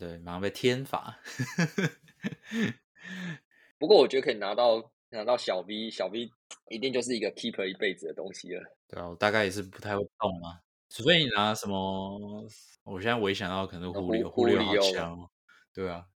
[0.00, 1.20] 对，马上被天罚。
[3.78, 6.30] 不过我觉得可以拿到拿到小 V，小 V
[6.70, 8.62] 一定就是一个 keeper 一辈子的东西了。
[8.88, 12.48] 对啊，我大概也是不太会动嘛，除非你拿什么，
[12.84, 15.30] 我现在我一想到可能狐狸，狐狸好强，
[15.74, 16.06] 对啊，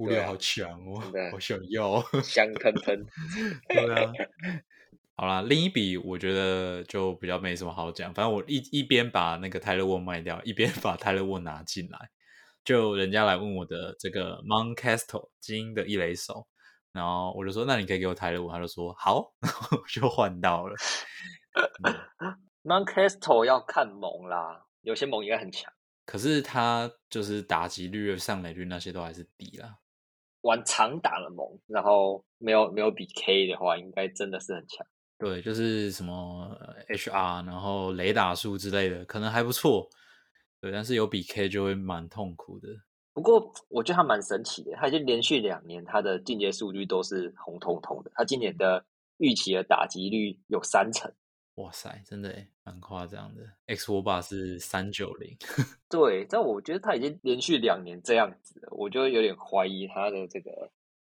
[0.00, 0.98] 狐狸好强哦，
[1.30, 3.06] 好想要， 香喷喷。
[3.68, 4.10] 对啊，
[5.14, 11.98] 好啦，另一笔我觉得就比较没什么好讲，反正我一一边把那个泰勒沃卖掉，一边把泰勒沃拿进来。
[12.64, 16.46] 就人家来问我的这个 Mount Castle 精英的一雷手，
[16.92, 20.74] 然后我就说，那你可以给我泰勒沃，他就说好， 然后就换到了。
[22.64, 25.70] Mount Castle 要看猛啦，有些猛应该很强，
[26.06, 29.76] 可是他就是打击率、上垒率那些都还是低啦。
[30.42, 34.86] 玩长打的盟，然后没有没有比 K 的话，应该真的是很强。
[35.18, 36.56] 对，就是什么
[36.88, 39.88] HR，然后雷打术之类的，可能还不错。
[40.62, 42.68] 对，但是有比 K 就会蛮痛苦的。
[43.12, 48.10] 不过我觉得他蛮神奇的，他已经连续两年他的进阶数据都是红彤彤的。
[48.14, 48.82] 他今年的
[49.18, 51.12] 预期的打击率有三成，
[51.60, 53.42] 哇塞，真的蛮夸张的。
[53.66, 55.36] X 五把是三九零，
[55.88, 60.50] 对，但我觉得他已经连续两年这样子了，我就有点怀疑他的这个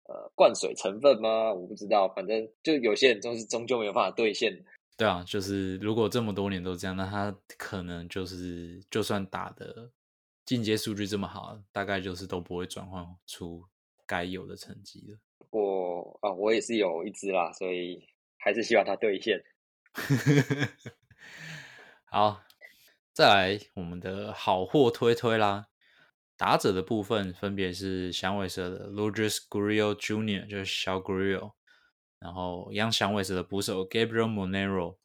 [0.08, 1.52] 呃灌水成分吗？
[1.52, 4.64] 我不知道，反正就有些人终是终究没有办法兑现。
[4.96, 9.90] 对啊，就是如果这么多年都这样，那他可能就是就算打的
[10.44, 13.64] 进阶数据这么好，大概就是都不会转换出
[14.06, 15.18] 该有的成绩了。
[15.50, 18.06] 我啊，我也是有一支啦，所以
[18.38, 19.42] 还是希望它兑现。
[22.04, 22.42] 好，
[23.12, 25.66] 再来我们的好货推推啦。
[26.36, 31.52] 打者的部分分别是响尾蛇的 Lourdes Gurriel Jr.，就是小 Gurriel。
[32.18, 34.98] 然后，央响尾蛇的捕手 Gabriel Monero，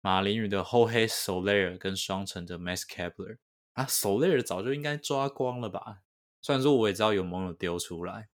[0.00, 3.38] 马林鱼的 Jorge Soler 跟双城的 Max Kepler
[3.72, 6.02] 啊，Soler 早就应该抓光了吧？
[6.40, 8.28] 虽然说我也知道有盟友丢出来，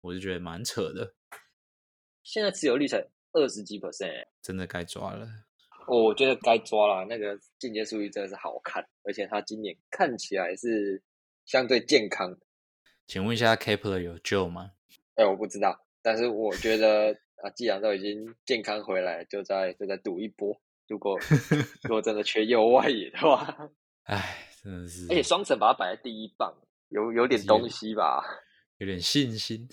[0.00, 1.14] 我就觉得蛮扯的。
[2.22, 5.28] 现在持有率才二十几 percent，真的该抓了。
[5.88, 11.02] 我觉得该抓了，那个进阶数据真的是好看，而且他今年看起来是
[11.46, 12.36] 相对健康。
[13.06, 14.72] 请问一下，Kepler 有救吗？
[15.14, 17.16] 哎，我不知道，但是我觉得。
[17.40, 20.60] 啊，既然都已经健康回来，就再就再赌一波。
[20.88, 21.16] 如果
[21.84, 23.70] 如果真的缺右外野的话，
[24.02, 26.52] 哎，真的是，而且双城把它摆在第一棒，
[26.88, 28.24] 有有点东西吧？
[28.78, 29.68] 有点信心。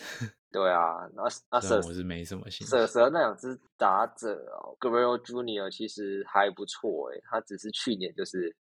[0.55, 2.49] 对啊，那那蛇我是没什么。
[2.49, 8.55] 蛇蛇那两只打者哦 g r e r o Junior 其实还不错诶，他只是去年就是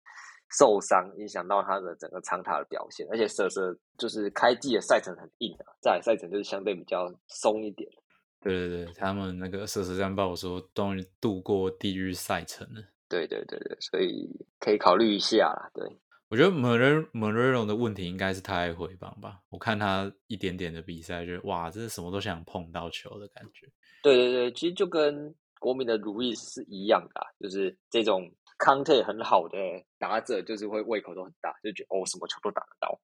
[0.58, 7.92] 受伤影响到他的整个长塔的表现，而且蛇蛇就是开季的赛程很硬啊，在赛程就是相对比较松一点。
[8.39, 12.82] 对对对，他们那个蛇蛇战报说终于度过地狱赛程了。
[13.10, 14.30] 对对对对，所以
[14.62, 15.70] 可以考虑一下啦。
[15.74, 15.86] 对。
[16.32, 19.42] 我觉得 Morero Morero 的问题应该是太爱回棒吧。
[19.50, 23.68] 我看他一点点的比赛，觉得哇，真是什么都想碰到球的感觉。
[24.02, 29.58] 对对对，其实就跟国民的如意是一样的，就是这种 contact 很好的
[30.00, 33.02] 打者，就是会胃口都很大，就觉得哦，什么球都打得到。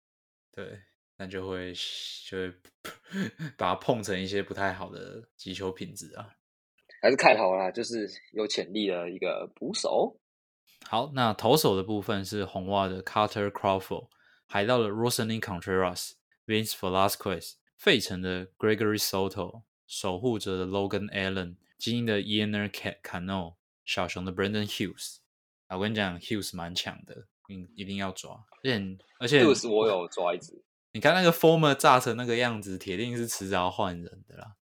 [0.50, 0.80] 对，
[1.16, 1.72] 那就会
[2.28, 2.52] 就会
[3.56, 6.28] 把它碰成一些不太好的击球品质啊。
[7.00, 10.18] 还是看好啦，就是有潜力的一个捕手。
[10.88, 14.08] 好，那投手的部分是红袜的 Carter Crawford，
[14.46, 16.12] 海盗的 Rosany Contreras、
[16.46, 22.70] Vince Velasquez，费城的 Gregory Soto，守护者的 Logan Allen，精英的 Ian
[23.02, 23.54] Cano，
[23.84, 25.16] 小熊的 Brandon Hughes。
[25.68, 28.44] 我跟你讲，Hughes 蛮强的，你，一定要抓。
[28.62, 30.62] 而且而且，Hughes 我有抓一只。
[30.92, 34.56] 你看那个 Former 炸成那个样子，铁定是迟早换人的啦。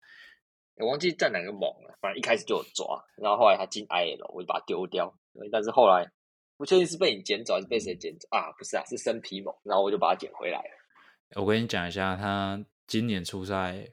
[0.77, 5.13] 我忘记站哪个猛了，反正一开始就有抓，然后后来他进 IL，我就把它丢掉。
[5.53, 6.11] 但是后来
[6.57, 8.51] 不确定是被你捡走还是被谁捡走啊？
[8.59, 11.41] 不是啊，是生皮猛，然后我就把它捡回来了。
[11.41, 13.89] 我跟你讲一下，他今年初赛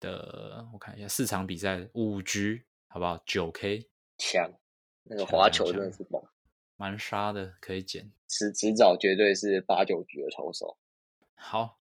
[0.00, 3.18] 的，我看一下四场比赛五局，好不好？
[3.24, 3.88] 九 K
[4.18, 4.50] 强，
[5.04, 6.22] 那个滑球真的是猛，
[6.76, 8.12] 蛮杀的，可以捡。
[8.28, 10.76] 迟迟早绝对是八九局的投手。
[11.34, 11.80] 好。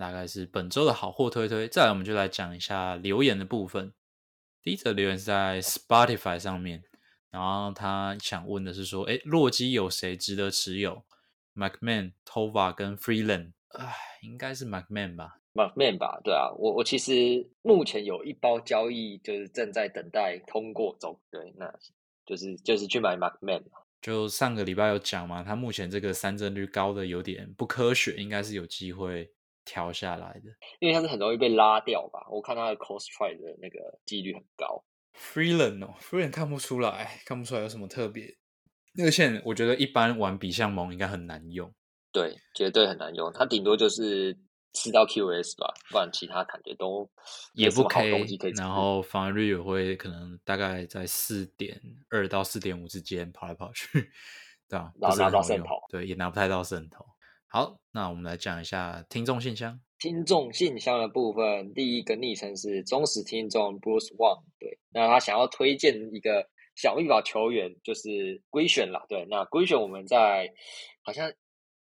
[0.00, 3.92] 大概是本周的好货推推，再来我们就来讲一下留言的部分。
[4.62, 6.82] 第一则留言是在 Spotify 上面，
[7.32, 11.02] 然后他想问的是说：哎，洛基有谁值得持有
[11.56, 21.74] ？McMahon、Tova 跟 Freeland，哎，应该是 McMahon 吧？McMahon 吧，对啊，我我其实目前有一包交易，就是正在等待通过中，对，那
[22.24, 23.64] 就是就是去买 McMahon。
[24.00, 29.32] 就上个礼拜有讲嘛，他目前这个三振率高的有点不科学，应该是有机会。
[29.64, 32.26] 调下来的，因为它是很容易被拉掉吧？
[32.28, 34.82] 我看它的 cost try 的那个几率很高。
[35.16, 38.36] Freeland 哦，Freeland 看不出来，看不出来有什么特别。
[38.94, 41.72] 那个线我觉得一般玩比相盟应该很难用。
[42.12, 43.32] 对，绝对很难用。
[43.32, 44.36] 它顶多就是
[44.74, 47.10] 吃到 QS 吧，不然其他感觉都
[47.54, 48.26] 也不 K。
[48.54, 54.10] 然后防御率也会可能大概在四点二到四点五之间跑来跑去，
[54.68, 54.92] 对吧？
[55.00, 57.06] 然后拿到渗透，对，也拿不太到渗透。
[57.46, 59.80] 好，那我们来讲一下听众信箱。
[60.02, 66.44] 听众信箱的部分，第一个昵称是忠实听众 Bruce Wang，对，那他想要推荐一个
[66.74, 69.06] 小绿宝球员，就是归选了。
[69.08, 70.52] 对，那归选我们在
[71.02, 71.32] 好像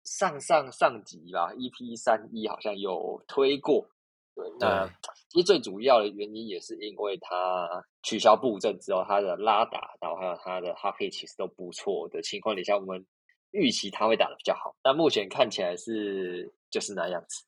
[0.05, 3.85] 上上上集吧，EP 三一好像有推过。
[4.33, 4.87] 对，那
[5.27, 7.67] 其实最主要的原因也是因为他
[8.01, 13.05] 取消布阵之后，他的拉打，然后还有他的哈佩其实都不错的情况底下，我们。
[13.51, 17.45] 预期他会打的比较好，但目前看起来是就是那样子。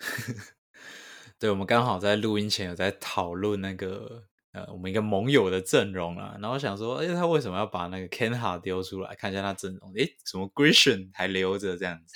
[1.38, 9.14] 对，我们刚好在录音前有在讨论那个呃，我们一个盟友的阵容啊，然后想说，哎，他为什么要把那个 Ken Ha 丢出来？
[9.14, 12.14] 看一下他阵容，哎，怎么 Grisham 还留着这样子？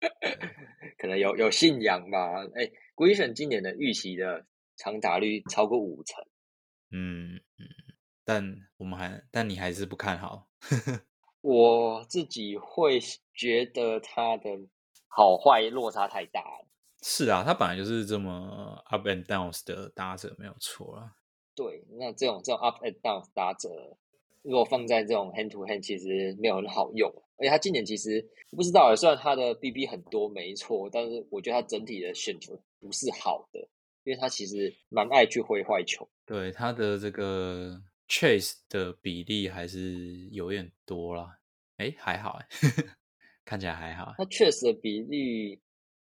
[0.98, 2.42] 可能有有信仰吧？
[2.54, 6.24] 哎，Grisham 今年的预期的长打率超过五成。
[6.90, 7.66] 嗯嗯，
[8.24, 10.48] 但我们还，但你还是不看好。
[11.42, 13.00] 我自己会
[13.34, 14.50] 觉得他的
[15.08, 16.66] 好坏落差太大了。
[17.06, 21.14] 是啊，他本来就是这么 up and downs 的打者，没有错啦。
[21.54, 23.68] 对，那这种这种 up and downs 打者，
[24.40, 27.12] 如果放在这种 hand to hand，其实没有很好用。
[27.36, 33.60] 而且他今年其实不知道，虽然他的 BB 很多，没错，但是我觉得他整体的选球不是好的，
[34.04, 36.08] 因为他其实蛮爱去挥坏球。
[36.24, 37.82] 对他的这个。
[38.06, 41.38] Chase 的比例还是有点多啦，
[41.78, 42.46] 哎，还好哎，
[43.46, 44.14] 看起来还好。
[44.18, 45.58] 那 Chase 的比例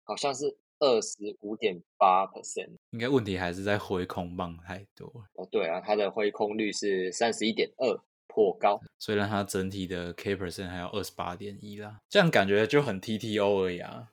[0.04, 5.07] 好像是二十五点八 percent，应该问题还是在挥空棒太多。
[5.36, 8.82] 哦，对啊，它的挥空率是三十一点二，颇高。
[8.99, 14.09] 虽然他整体的 K percent 还有二十八点一啦，这样感觉就很 TTO 而已啊。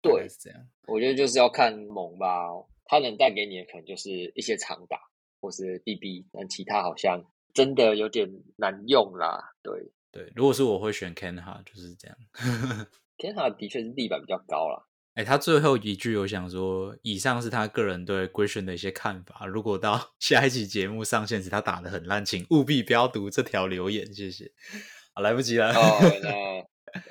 [0.00, 0.66] 对，是这样。
[0.86, 2.48] 我觉得就是要看猛吧，
[2.86, 4.98] 它能带给你的可能就是一些长打。
[5.40, 9.52] 或是 BB，但其他好像真的有点难用啦。
[9.62, 12.16] 对对，如果是我会选 Kenha，，就是这样。
[13.18, 14.82] Kenha 的确是地板比较高啦。
[15.14, 19.46] 哎，他最后一句我想说，以上是他个人对 Grisham 的一些看法。
[19.46, 24.50] 如果到 下一期节目上线时他打的很烂，请务必不要读这条留言，谢谢。
[25.14, 25.70] 好，来不及了。
[25.74, 26.64] 哦，那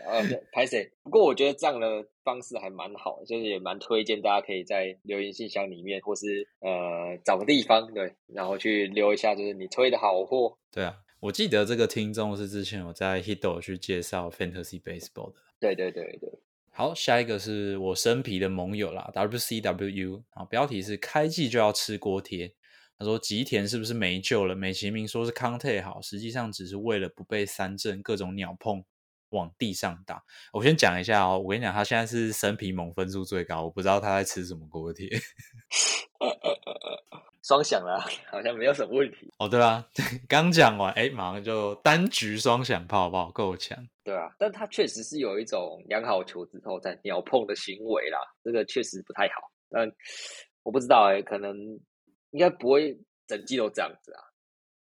[0.05, 0.91] 呃，拍谁？
[1.03, 10.57] 不过我觉得这样的方式还蛮好，就是也蛮推荐大家可以在留言信箱里面，或是呃找个地方，对，然后去留一下，就是你推的好货。
[10.73, 15.35] 对啊，我记得这个听众是之前我在 Hito 去介绍 Fantasy Baseball 的。
[15.61, 16.29] 对对对对。
[16.75, 22.51] 好，下一个是我生皮的盟友啦，WCW 啊，标题是开季就要吃锅贴。
[22.97, 24.55] 他说吉田是不是没救了？
[24.55, 28.83] 美其名说是康泰好，实际上只是为了不被三振各种鸟碰
[29.29, 30.23] 往地上打。
[30.51, 35.07] 我先讲一下哦，我跟你讲，他现在是生皮盟分数最高，我不知道他在吃什么锅贴。
[37.43, 37.99] 双响了，
[38.31, 39.31] 好像没有什么问题。
[39.37, 39.85] 哦，对啊，
[40.27, 43.77] 刚讲完，哎，马上就单局双响泡泡，够强。
[44.03, 49.51] 对啊，但他确实是有一种养好球之后再鸟碰的行为啦，这个确实不太好。
[49.69, 49.91] 但
[50.63, 51.55] 我不知道哎，可能
[52.31, 54.23] 应该不会整季都这样子啊。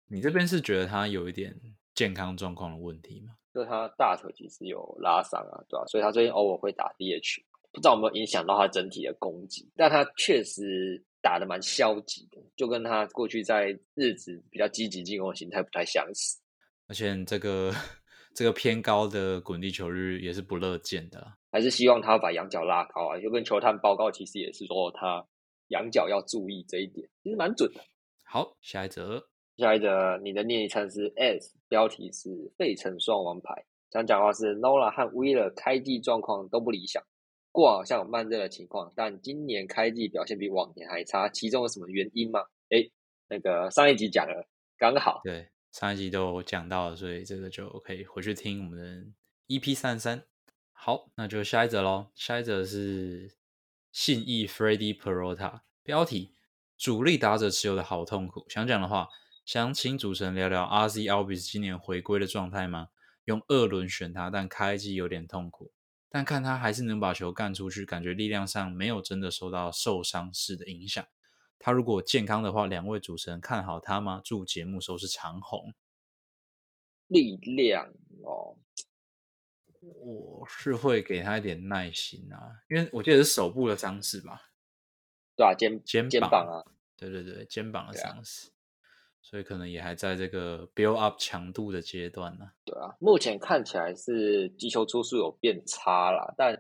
[0.08, 1.53] 你这边是觉得他有一点
[1.93, 3.34] 健康状况的问题吗？
[3.53, 5.86] 就他大腿其实有拉伤啊，对吧？
[5.88, 7.41] 所以他最近偶尔会打 DH，
[7.76, 9.70] 不知道有没有影响到他整体的攻击。
[9.76, 11.04] 但他确实。
[11.26, 16.40] 打的蛮消极的，就跟他过去在日子比较积极进攻的形态不太相似。
[16.88, 17.74] 而且这个
[18.36, 23.20] 这个偏高的滚地球率也是不乐见的，还是希望他把仰角拉高啊。
[23.20, 25.26] 就跟球探报告其实也是说他
[25.70, 27.82] 仰角要注意这一点，其实蛮准的。
[28.24, 29.20] 好，下一则，
[29.58, 37.02] 下一则，你的昵称是 S，标题是费城双王牌，想讲话是 Nola 和 Wheeler 开季状况都不理想。
[37.56, 42.41] 过往好像有慢热的情况，但今年开季表现比往年还差，其中有什么原因吗？
[42.70, 42.91] 哎，
[43.30, 44.45] 那个上一集讲了，
[44.78, 45.22] 刚好。
[45.24, 49.08] 对，上一集都讲到了，所以这个就可以回去听我们的
[49.47, 50.26] EP 三三。
[50.74, 52.08] 好，那就下一则喽。
[52.14, 53.32] 下一则是
[53.89, 56.34] 信义 Freddie Perota，标题：
[56.78, 58.45] 主力打者持有的好痛苦。
[58.49, 59.08] 想讲的话，
[59.45, 62.89] 想请主持人聊聊 RZ Albis 今年回归的状态吗？
[63.24, 65.72] 用二轮选他，但开季有点痛苦。
[66.16, 71.05] 但看他还是能把球干出去，感觉力量上没有真的受到受伤式的影响。
[71.59, 74.22] 他如果健康的话，两位主持人看好他吗？
[74.24, 75.74] 祝节目收视长虹。
[77.07, 77.91] 力量
[78.24, 78.55] 哦，
[79.82, 84.41] 我是会给他一点耐心啊，因为我记得是手部的伤势吧？
[85.36, 86.63] 对啊，肩肩肩膀啊，
[86.95, 88.51] 对对对，肩膀的伤势。
[89.28, 92.46] 所以可能也还在这个 build up 强度的阶段呢。
[92.64, 96.56] 对啊，目前看起来是击球出速有变差了，但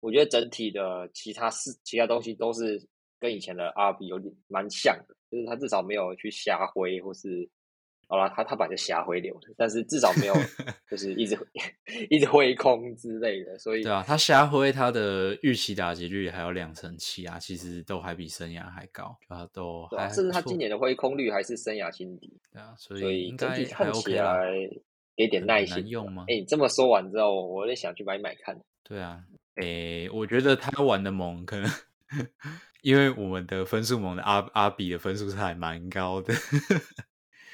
[0.00, 2.84] 我觉得整体的其他事、其他东西都是
[3.20, 7.48] 跟以前的 RB 有点蛮像的，就是他至少没有去瞎挥或是。
[8.10, 10.34] 好了，他他把这瞎回流的，但是至少没有
[10.90, 11.38] 就是一直
[12.08, 22.32] 一直挥空之类的，所以对啊，他瞎挥他的预期打击率还有两成七啊，其实都还比生涯还高，啊都还甚至他今年的挥空率还是生涯新低。
[22.50, 24.50] 对啊，所以整体看起来
[25.14, 26.24] 给点耐心用吗？
[26.28, 28.58] 哎，你这么说完之后，我在想去买买看。
[28.82, 29.20] 对啊，
[29.56, 31.70] 哎，我觉得他玩的猛，可能
[32.80, 36.32] 因为我们的分数猛的阿阿比的分数是还蛮高的。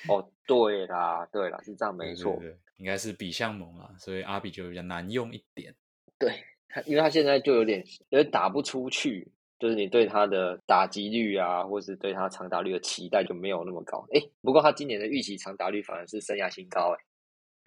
[0.07, 2.39] 哦，对啦，对啦，是这样没错，
[2.77, 5.75] 应该是比相盟啊，所以阿比就比较难用一点。
[6.19, 6.33] 对
[6.69, 14.07] 他，因为他现在就有点有点打不出去，就是你对他的打击率啊，或是对他长打率的期待就没有那么高。
[14.13, 16.99] 哎，不过他今年的预期长打率反而是生涯新高，哎。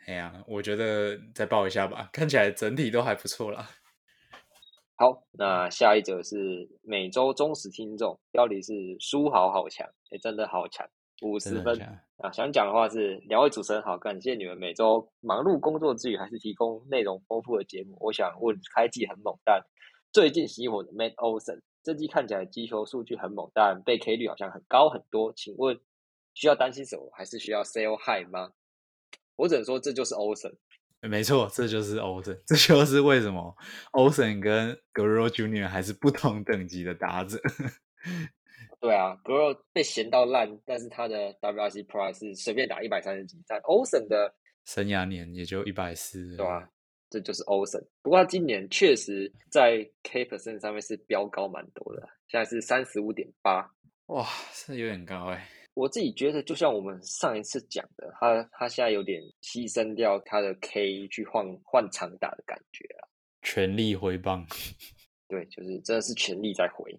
[0.07, 3.67] 哎呀，我觉得再报一下吧，看起来整体都还不错啦。
[4.95, 10.88] 好，那下一则是每周忠实听众，标题是书豪好强，哎，真的好强。
[11.22, 11.80] 五十分
[12.18, 12.32] 啊！
[12.32, 17.97] 想讲的话是，两位主持人好，感谢你们每周忙碌工作之余，还是提供内容丰富的节目。
[17.99, 19.61] 我想问，开季很猛，但
[20.11, 25.34] 最近熄火的 Matt Olson，这季看起来击球数据很猛，但被 K 率好像很高很多。
[25.36, 25.80] 请问
[26.34, 28.51] 需要担心什么，还是需要 sell high 吗？
[29.36, 30.55] 我只能说，这就是 Olson。
[31.01, 33.55] 没错，这就是 Olson，这就是为什么
[33.93, 37.39] Olson 跟 Guerrero Junior 还是不同等级的打者。
[38.80, 44.34] 对啊 g r l 被嫌到烂，但是他的 WRC Plus 是随便打一百三十几，但 Olsen 的
[44.65, 46.69] 生涯年也就一百四，对吧？
[47.09, 47.84] 这就是 Olsen。
[48.01, 53.67] 不过他今年确实在 K percent 上面是飙高蛮多的，现在是三十五点八，
[54.07, 55.47] 哇，是有点高哎。
[55.73, 63.07] 我自己觉得，就像我们上一次讲的，他他现在有点牺牲掉他的 K 去换换长打的感觉了，
[63.41, 64.45] 全力回棒。
[65.30, 66.91] 对，就是真的是全力在回。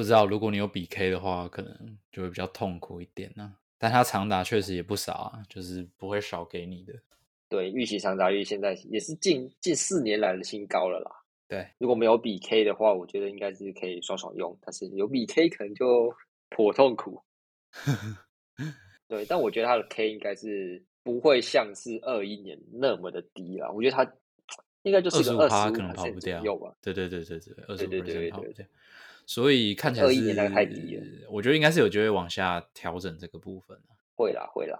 [0.00, 3.54] 不知道如果你有比 K 的话，可能就会比较痛苦一点呢。
[3.76, 6.94] 但他长打确实也不少啊，就是不会少给你的。
[7.50, 11.10] 对，预期长打率现在也是近近四年来的新高了啦。
[11.46, 16.10] 对，如果没有比 K 的话，我觉得应该是可以爽爽用，但是有比 K 可能就
[16.48, 17.22] 颇痛苦。
[19.06, 23.70] 对，但我觉得他的 K 应该是不会像是二一年那么的低啦。
[23.70, 24.10] 我觉得他
[24.80, 26.74] 应该就是个二十五可能跑不掉吧。
[26.80, 28.64] 对对对对对，二十五对对对跑不掉。
[29.30, 31.04] 所以看起来是太低了。
[31.30, 33.80] 我觉得应该是有机会往下调整这个部分
[34.16, 34.76] 会啦，会啦。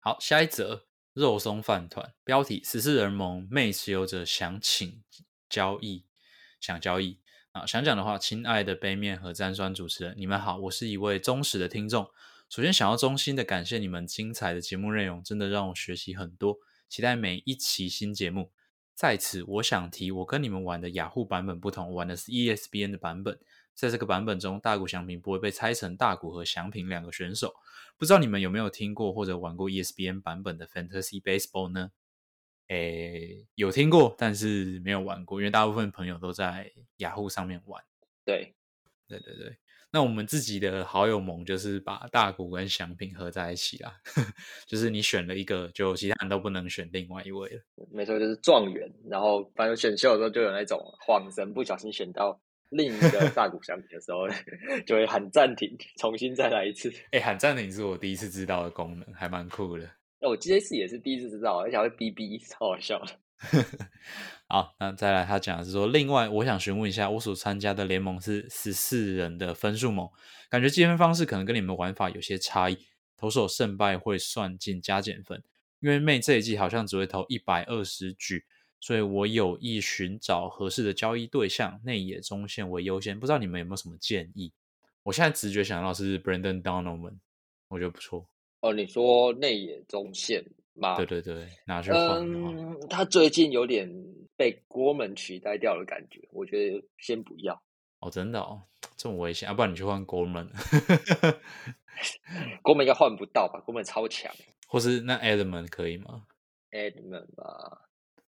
[0.00, 0.84] 好，下一则
[1.14, 5.02] 肉松饭团标题：十四人盟妹持有者想请
[5.48, 6.04] 交易，
[6.60, 7.20] 想交易
[7.52, 7.64] 啊？
[7.64, 12.06] 想讲的话，亲爱的杯面和詹酸主持人，你们好，我是一位忠实的听众。
[12.50, 16.58] 首先，想要衷心的感谢你们精彩的节目内容，真的让我学习很多。
[16.90, 18.52] 期待每一期新节目。
[18.94, 23.38] 在此，我想提，我跟你们玩的雅虎版本不同，玩的是 ESBN 的版本。
[23.76, 27.54] 在这个版本中，大谷翔平不会被拆成大谷和翔平两个选手。
[27.98, 31.92] 不知道你们有没有听过或者玩过 ESPN 版本的 Fantasy Baseball 呢？
[32.68, 37.84] 诶，有听过，但是没有玩过，因为大部分朋友都在雅虎上面玩。
[38.24, 38.54] 对，
[39.06, 39.56] 对对对。
[39.92, 43.94] 那我们自己的好友盟就是把大谷跟祥平合在一起啦，
[44.66, 47.62] 就是你选了一个，就其他人都不能选另外一位了。
[47.90, 48.92] 没错，就是状元。
[49.08, 52.38] 然后反正选秀的时候就有那种晃神，不小心选到
[52.70, 54.28] 另一个大谷祥平的时候，
[54.86, 56.92] 就会喊暂停，重新再来一次。
[57.12, 59.88] 哎，喊暂停是我第一次知道的功能，还蛮酷的。
[60.20, 63.00] 那我这次也是第一次知道，而且会哔哔，超好笑。
[64.48, 70.08] 好，那再来，他讲的是说，另外我想询问一下，我所参加的联盟是十四人的分数盟，
[70.48, 72.78] 感觉积分方式可能跟你们玩法有些差异，
[73.16, 75.42] 投手胜败会算进加减分。
[75.80, 78.46] 因为妹这一季好像只会投一百二十局，
[78.80, 83.18] 所以我有意寻找合适的交易对象，内野中线为优先。
[83.18, 84.52] 不知道你们有没有什么建议？
[85.02, 87.18] 我现在直觉想到是 Brandon Donovan，
[87.68, 88.28] 我觉得不错。
[88.60, 90.96] 哦，你说内野中线吗？
[90.96, 92.00] 对对对，拿去换。
[92.00, 93.90] 嗯，他最近有点。
[94.38, 97.58] 被国门取代掉的感觉，我觉得先不要
[98.00, 98.62] 哦，真的哦，
[98.94, 100.46] 这么危险，要不然你去换国门，
[102.60, 103.58] 国门应该换不到吧？
[103.60, 104.30] 国门超强，
[104.68, 106.26] 或是那 Edmond 可以吗
[106.70, 107.85] ？Edmond 吧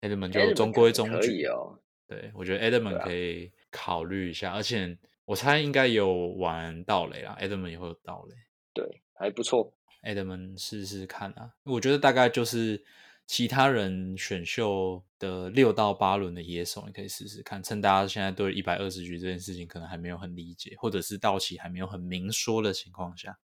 [0.00, 1.78] ，Edmond 就中规中矩哦。
[2.06, 8.34] 对，我觉得 Edmond 可以考虑一下，而且我猜应该有玩盗雷啦，Edmond 也会有盗雷，
[8.72, 12.84] 对，还不错，Edmond 试试看啊，我觉得大概就是。
[13.30, 17.62] 其他人选秀的六到八轮的野手，你可以试试看。
[17.62, 23.36] 趁大家现在对一百二十局这件事情可能还没有很理解，或者是到期还没有很明说的情况下，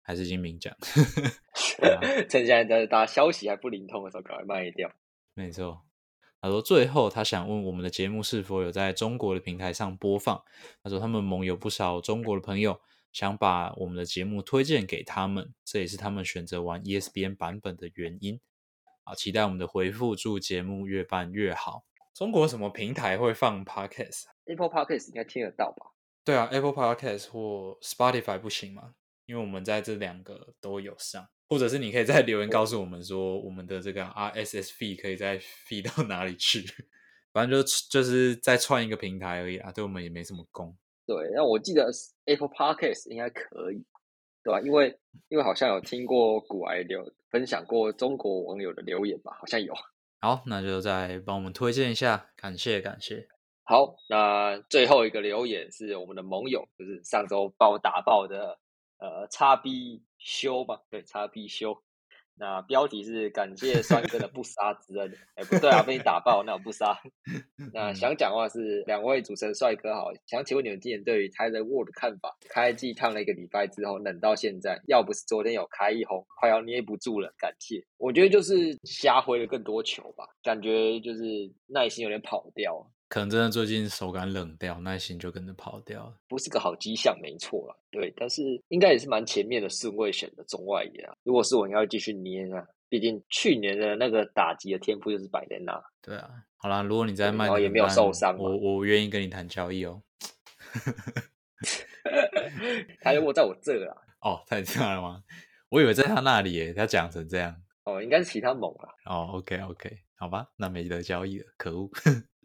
[0.00, 0.72] 还是已经明讲。
[2.30, 4.88] 趁现在大家消息还不灵通的时候，赶快卖掉。
[5.34, 5.82] 没错。
[6.42, 10.42] 他说最后他想问我们的节目是否有在中国的平台上播放。
[10.82, 12.80] 他说他们盟有不少中国的朋友，
[13.12, 18.40] 想把我们的节目推荐给他们，这也是他们选择玩 ESPN 版本的原因。
[19.04, 21.84] 啊，期待我们的回复，祝节目越办越好。
[22.12, 25.92] 中国什么平台会放 Podcast？Apple Podcast 应该听得到吧？
[26.24, 28.94] 对啊，Apple Podcast 或 Spotify 不行吗？
[29.26, 36.64] 因为我们在这两个都有上，或者是你可以在留言告诉我们说，我们的这个 RSS feed 可以再 feed 到哪里去？
[37.32, 40.74] 反正就就是再创一个平台而已啊，对我们也没什么功。
[41.06, 41.90] 对，那我记得
[42.24, 43.84] Apple Podcast 应该可以。
[44.44, 44.60] 对吧？
[44.60, 44.98] 因为
[45.28, 49.72] 因为好像有听过古埃留分享过中国网友的留言吧，好像有。
[50.20, 53.28] 好，那就再帮我们推荐一下，感谢感谢。
[53.62, 58.58] 好，那最后一个留言是我们的盟友，就是上周帮我打爆的
[58.98, 61.82] 呃叉 B 修吧，对叉 B 修。
[62.34, 66.98] 那标题是感谢帅哥的不杀之恩，哎，不对啊，被你打爆，那我不杀。
[67.74, 72.34] 那想讲话是两位主持人帅哥好，想请问你们今年对于 Tyler Ward 的看法？
[72.48, 77.84] 开季烫了一个礼拜之后，冷到现在，要不是昨天有开一红，快要捏不住了，感谢。
[77.98, 81.22] 我觉得就是瞎挥了更多球吧，感觉就是
[81.66, 82.90] 耐心有点跑掉。
[83.12, 87.76] 可能真的最近手感冷掉，耐心就跟着跑掉了，不是个好迹象，没错啦。
[87.90, 91.14] 对，但是应该也是蛮前面的顺位选的中外野啊。
[91.22, 95.78] 如果是我，应该继续捏啊，毕竟去年的那个打击的天赋就是摆在那。
[96.00, 100.02] 对啊，好啦，如果你在卖，然后也没有受伤，我我愿意跟你谈交易哦。
[103.02, 105.22] 他如果在我这啦，哦，在这了吗？
[105.68, 107.54] 我以为在他那里耶，他讲成这样。
[107.84, 108.88] 哦，应该是其他猛了。
[109.04, 111.90] 哦，OK OK，好吧，那没得交易了，可恶。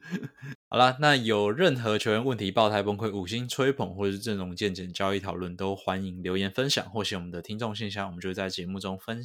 [0.69, 9.21] 好了，那有任何球员问题、爆胎崩溃、五星吹捧或者是阵容见解、交易讨论，都欢迎留言分享，或写我们的听众信箱，我们就在节目中分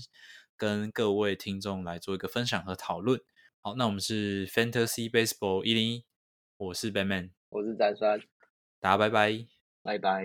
[0.57, 3.20] 跟各位听众来做一个分享和讨论。
[3.61, 6.05] 好，那我们是 Fantasy Baseball 一零一，
[6.57, 8.20] 我是 Batman，我是詹酸，
[8.80, 9.47] 大家拜拜，
[9.83, 10.22] 拜拜。